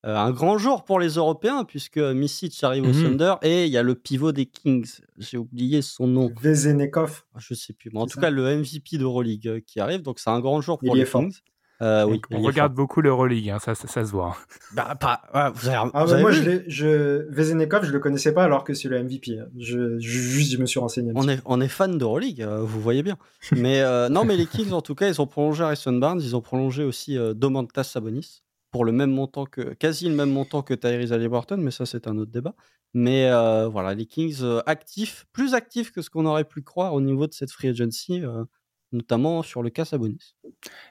[0.06, 3.02] Euh, un grand jour pour les Européens puisque Michich arrive au mhm.
[3.16, 5.00] Thunder et il y a le pivot des Kings.
[5.16, 6.30] J'ai oublié son nom.
[6.38, 7.22] Vezenekov.
[7.34, 7.90] Ah, je sais plus.
[7.92, 10.02] Mais en tout cas, le MVP d'Euroleague euh, qui arrive.
[10.02, 11.32] Donc c'est un grand jour pour les Kings.
[11.82, 14.36] Euh, oui, on regarde beaucoup l'Euroleague, hein, ça, ça, se voit.
[14.74, 15.22] Bah, pas,
[15.54, 19.02] vous avez, ah, moi, je, je Vezenekov, je le connaissais pas alors que c'est le
[19.02, 19.38] MVP.
[19.38, 19.46] Hein.
[19.58, 21.12] Je, juste, je me suis renseigné.
[21.16, 23.16] On est, on est fan d'Euroleague, euh, vous voyez bien.
[23.56, 26.36] Mais euh, non, mais les Kings, en tout cas, ils ont prolongé Harrison Barnes, ils
[26.36, 30.74] ont prolongé aussi Domantas Sabonis pour le même montant que, quasi le même montant que
[30.74, 32.54] Tyrese Haliburton, mais ça, c'est un autre débat.
[32.92, 33.28] Mais
[33.68, 37.32] voilà, les Kings actifs, plus actifs que ce qu'on aurait pu croire au niveau de
[37.32, 38.22] cette free agency
[38.94, 40.34] notamment sur le cas Sabonis.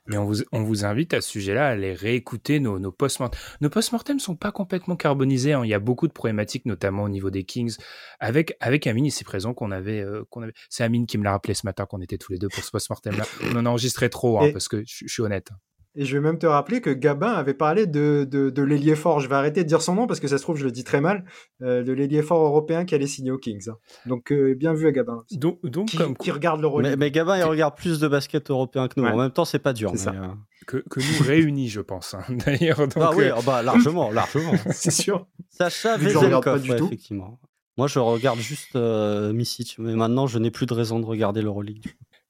[0.06, 3.40] Mais on vous, on vous invite à ce sujet-là à aller réécouter nos, nos post-mortem.
[3.62, 5.54] Nos post-mortem sont pas complètement carbonisés.
[5.54, 5.62] Hein.
[5.64, 7.76] Il y a beaucoup de problématiques, notamment au niveau des Kings.
[8.20, 10.54] Avec, avec Amine, ici présent, qu'on avait, euh, qu'on avait.
[10.70, 12.72] C'est Amine qui me l'a rappelé ce matin qu'on était tous les deux pour ce
[12.72, 13.26] post-mortem-là.
[13.44, 15.50] On en a enregistré trop, hein, parce que je suis honnête.
[15.96, 19.20] Et je vais même te rappeler que Gabin avait parlé de, de, de l'ailier fort.
[19.20, 20.84] Je vais arrêter de dire son nom parce que ça se trouve, je le dis
[20.84, 21.24] très mal.
[21.62, 23.70] Euh, de l'ailier fort européen qui allait signer aux Kings.
[23.70, 23.78] Hein.
[24.08, 25.24] Donc, euh, bien vu à Gabin.
[25.34, 26.18] Donc, donc qui, comme...
[26.18, 26.96] qui regarde le.
[26.96, 29.06] Mais, Gabin, il regarde plus de basket européen que nous.
[29.06, 29.94] En même temps, c'est pas dur.
[29.94, 30.28] Mais, euh,
[30.66, 32.16] que, que, nous réunis, je pense.
[32.16, 32.24] Hein.
[32.46, 32.82] D'ailleurs.
[32.96, 34.54] Ah oui, oh bah, largement, largement.
[34.72, 35.28] c'est sûr.
[35.50, 37.40] Sacha Vezelkov, ouais, effectivement.
[37.78, 41.42] Moi, je regarde juste euh, Misic, mais maintenant, je n'ai plus de raison de regarder
[41.42, 41.86] l'Euroleague.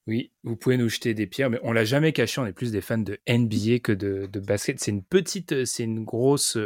[0.05, 2.41] Oui, vous pouvez nous jeter des pierres, mais on l'a jamais caché.
[2.41, 4.79] On est plus des fans de NBA que de, de basket.
[4.79, 6.57] C'est une petite, c'est une grosse,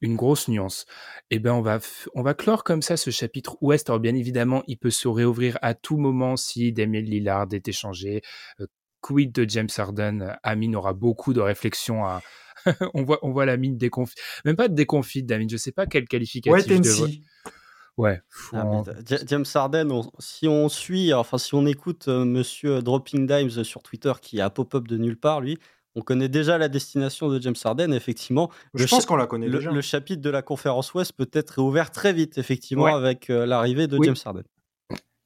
[0.00, 0.86] une grosse nuance.
[1.30, 1.80] Eh ben, on va,
[2.14, 3.90] on va clore comme ça ce chapitre Ouest.
[3.90, 8.22] Alors, bien évidemment, il peut se réouvrir à tout moment si Damien Lillard est échangé.
[8.60, 8.66] Euh,
[9.00, 10.36] quid de James Harden?
[10.42, 12.22] Amine aura beaucoup de réflexions à.
[12.94, 14.18] on voit, on voit la mine déconfite.
[14.44, 15.46] Même pas de déconfite, Damien.
[15.50, 16.70] Je sais pas quel qualificatif.
[16.70, 17.18] Ouais, de...
[17.98, 18.22] Ouais.
[18.52, 18.82] Ah,
[19.26, 24.12] James Harden, si on suit, enfin si on écoute euh, Monsieur Dropping Dimes sur Twitter
[24.22, 25.58] qui a pop-up de nulle part, lui,
[25.96, 27.92] on connaît déjà la destination de James Harden.
[27.92, 29.72] Effectivement, je pense qu'on la connaît le, déjà.
[29.72, 33.88] Le chapitre de la conférence Ouest peut être réouvert très vite, effectivement, avec euh, l'arrivée
[33.88, 34.44] de James Harden.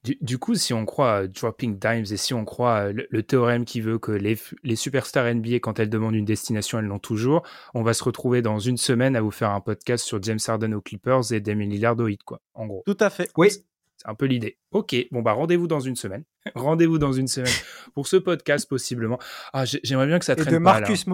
[0.03, 3.99] Du, coup, si on croit Dropping Dimes et si on croit le, théorème qui veut
[3.99, 7.43] que les, les, superstars NBA, quand elles demandent une destination, elles l'ont toujours,
[7.73, 10.73] on va se retrouver dans une semaine à vous faire un podcast sur James Harden
[10.73, 12.83] aux Clippers et Damien Lillard au Heat, quoi, en gros.
[12.85, 13.29] Tout à fait.
[13.37, 13.49] Oui.
[13.49, 14.57] C'est un peu l'idée.
[14.71, 16.25] Ok, bon bah rendez-vous dans une semaine.
[16.55, 17.53] rendez-vous dans une semaine
[17.93, 19.19] pour ce podcast possiblement.
[19.53, 21.05] Ah, j'aimerais bien que ça traîne et de pas, Marcus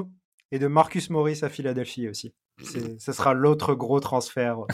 [0.51, 2.33] Et de Marcus Morris à Philadelphie aussi.
[2.63, 4.57] Ce sera l'autre gros transfert.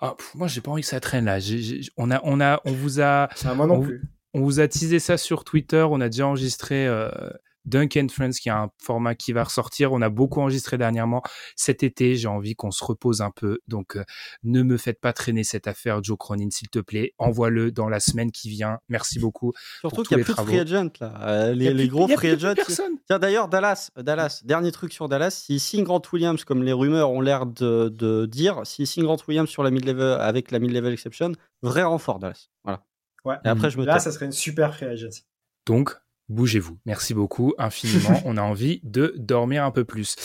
[0.00, 1.38] Ah, moi, j'ai pas envie que ça traîne là.
[1.96, 3.28] on a, on a, on vous a.
[3.44, 4.02] Ah, moi non plus.
[4.34, 5.86] On vous a teasé ça sur Twitter.
[5.88, 7.10] On a déjà enregistré euh,
[7.66, 9.92] Duncan Friends, qui a un format qui va ressortir.
[9.92, 11.22] On a beaucoup enregistré dernièrement.
[11.56, 13.58] Cet été, j'ai envie qu'on se repose un peu.
[13.68, 14.04] Donc, euh,
[14.44, 17.12] ne me faites pas traîner cette affaire, Joe Cronin, s'il te plaît.
[17.18, 18.78] Envoie-le dans la semaine qui vient.
[18.88, 19.52] Merci beaucoup.
[19.80, 21.14] Surtout qu'il n'y a plus de free agent, là.
[21.22, 22.54] Euh, les, gros free agents.
[23.06, 25.30] Tiens, d'ailleurs, Dallas, Dallas, dernier truc sur Dallas.
[25.30, 29.48] Si signe Grant Williams, comme les rumeurs ont l'air de, dire, si signe Grant Williams
[29.48, 32.48] sur la mid-level, avec la mid-level exception, vrai renfort, Dallas.
[32.64, 32.84] Voilà.
[33.24, 33.36] Ouais.
[33.44, 35.24] Et après, je me Là, ça serait une super free agency.
[35.66, 35.96] Donc,
[36.28, 36.78] bougez-vous.
[36.86, 38.20] Merci beaucoup, infiniment.
[38.24, 40.16] On a envie de dormir un peu plus.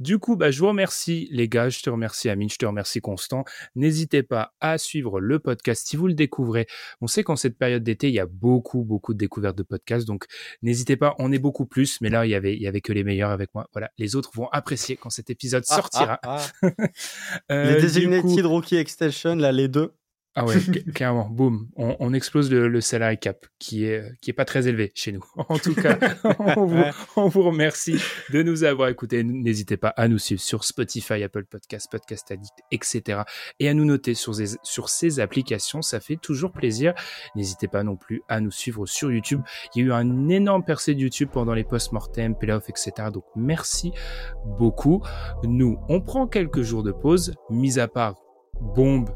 [0.00, 1.68] Du coup, bah, je vous remercie, les gars.
[1.68, 2.48] Je te remercie, Amine.
[2.50, 3.44] Je te remercie, Constant.
[3.74, 6.66] N'hésitez pas à suivre le podcast si vous le découvrez.
[7.00, 10.06] On sait qu'en cette période d'été, il y a beaucoup, beaucoup de découvertes de podcasts.
[10.06, 10.24] Donc,
[10.62, 11.14] n'hésitez pas.
[11.18, 12.00] On est beaucoup plus.
[12.00, 13.68] Mais là, il y avait, il y avait que les meilleurs avec moi.
[13.72, 13.90] Voilà.
[13.98, 16.20] Les autres vont apprécier quand cet épisode Ah, sortira.
[16.22, 16.68] ah, ah.
[17.50, 19.92] Euh, les Designated coup- Rookie Extension, là, les deux.
[20.38, 20.56] Ah ouais,
[20.94, 24.68] carrément, boum, on, on explose le, le salary cap qui est qui est pas très
[24.68, 25.24] élevé chez nous.
[25.48, 25.98] En tout cas,
[26.56, 26.82] on vous,
[27.16, 27.98] on vous remercie
[28.30, 29.24] de nous avoir écoutés.
[29.24, 33.22] N'hésitez pas à nous suivre sur Spotify, Apple Podcast, Podcast Addict, etc.
[33.60, 36.92] Et à nous noter sur ces, sur ces applications, ça fait toujours plaisir.
[37.34, 39.40] N'hésitez pas non plus à nous suivre sur YouTube.
[39.74, 43.08] Il y a eu un énorme percée de YouTube pendant les post-mortem, play-off, etc.
[43.10, 43.92] Donc merci
[44.58, 45.02] beaucoup.
[45.44, 48.16] Nous, on prend quelques jours de pause, mis à part
[48.60, 49.10] Bombe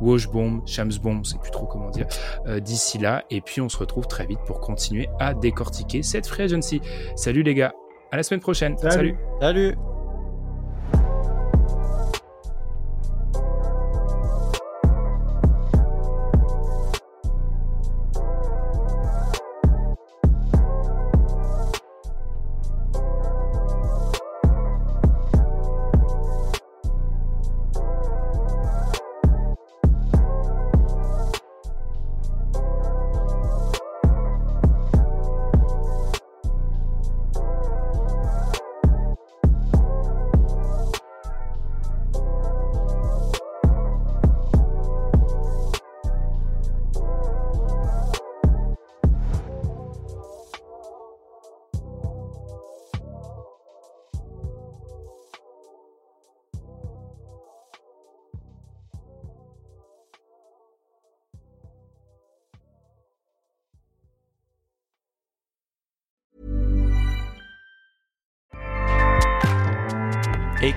[0.00, 2.06] Washbomb, Shamsbomb, je sais plus trop comment dire,
[2.46, 3.24] euh, d'ici là.
[3.30, 6.80] Et puis on se retrouve très vite pour continuer à décortiquer cette free agency.
[7.16, 7.74] Salut les gars,
[8.12, 8.76] à la semaine prochaine.
[8.78, 8.90] Salut.
[8.90, 9.16] Salut.
[9.40, 9.95] Salut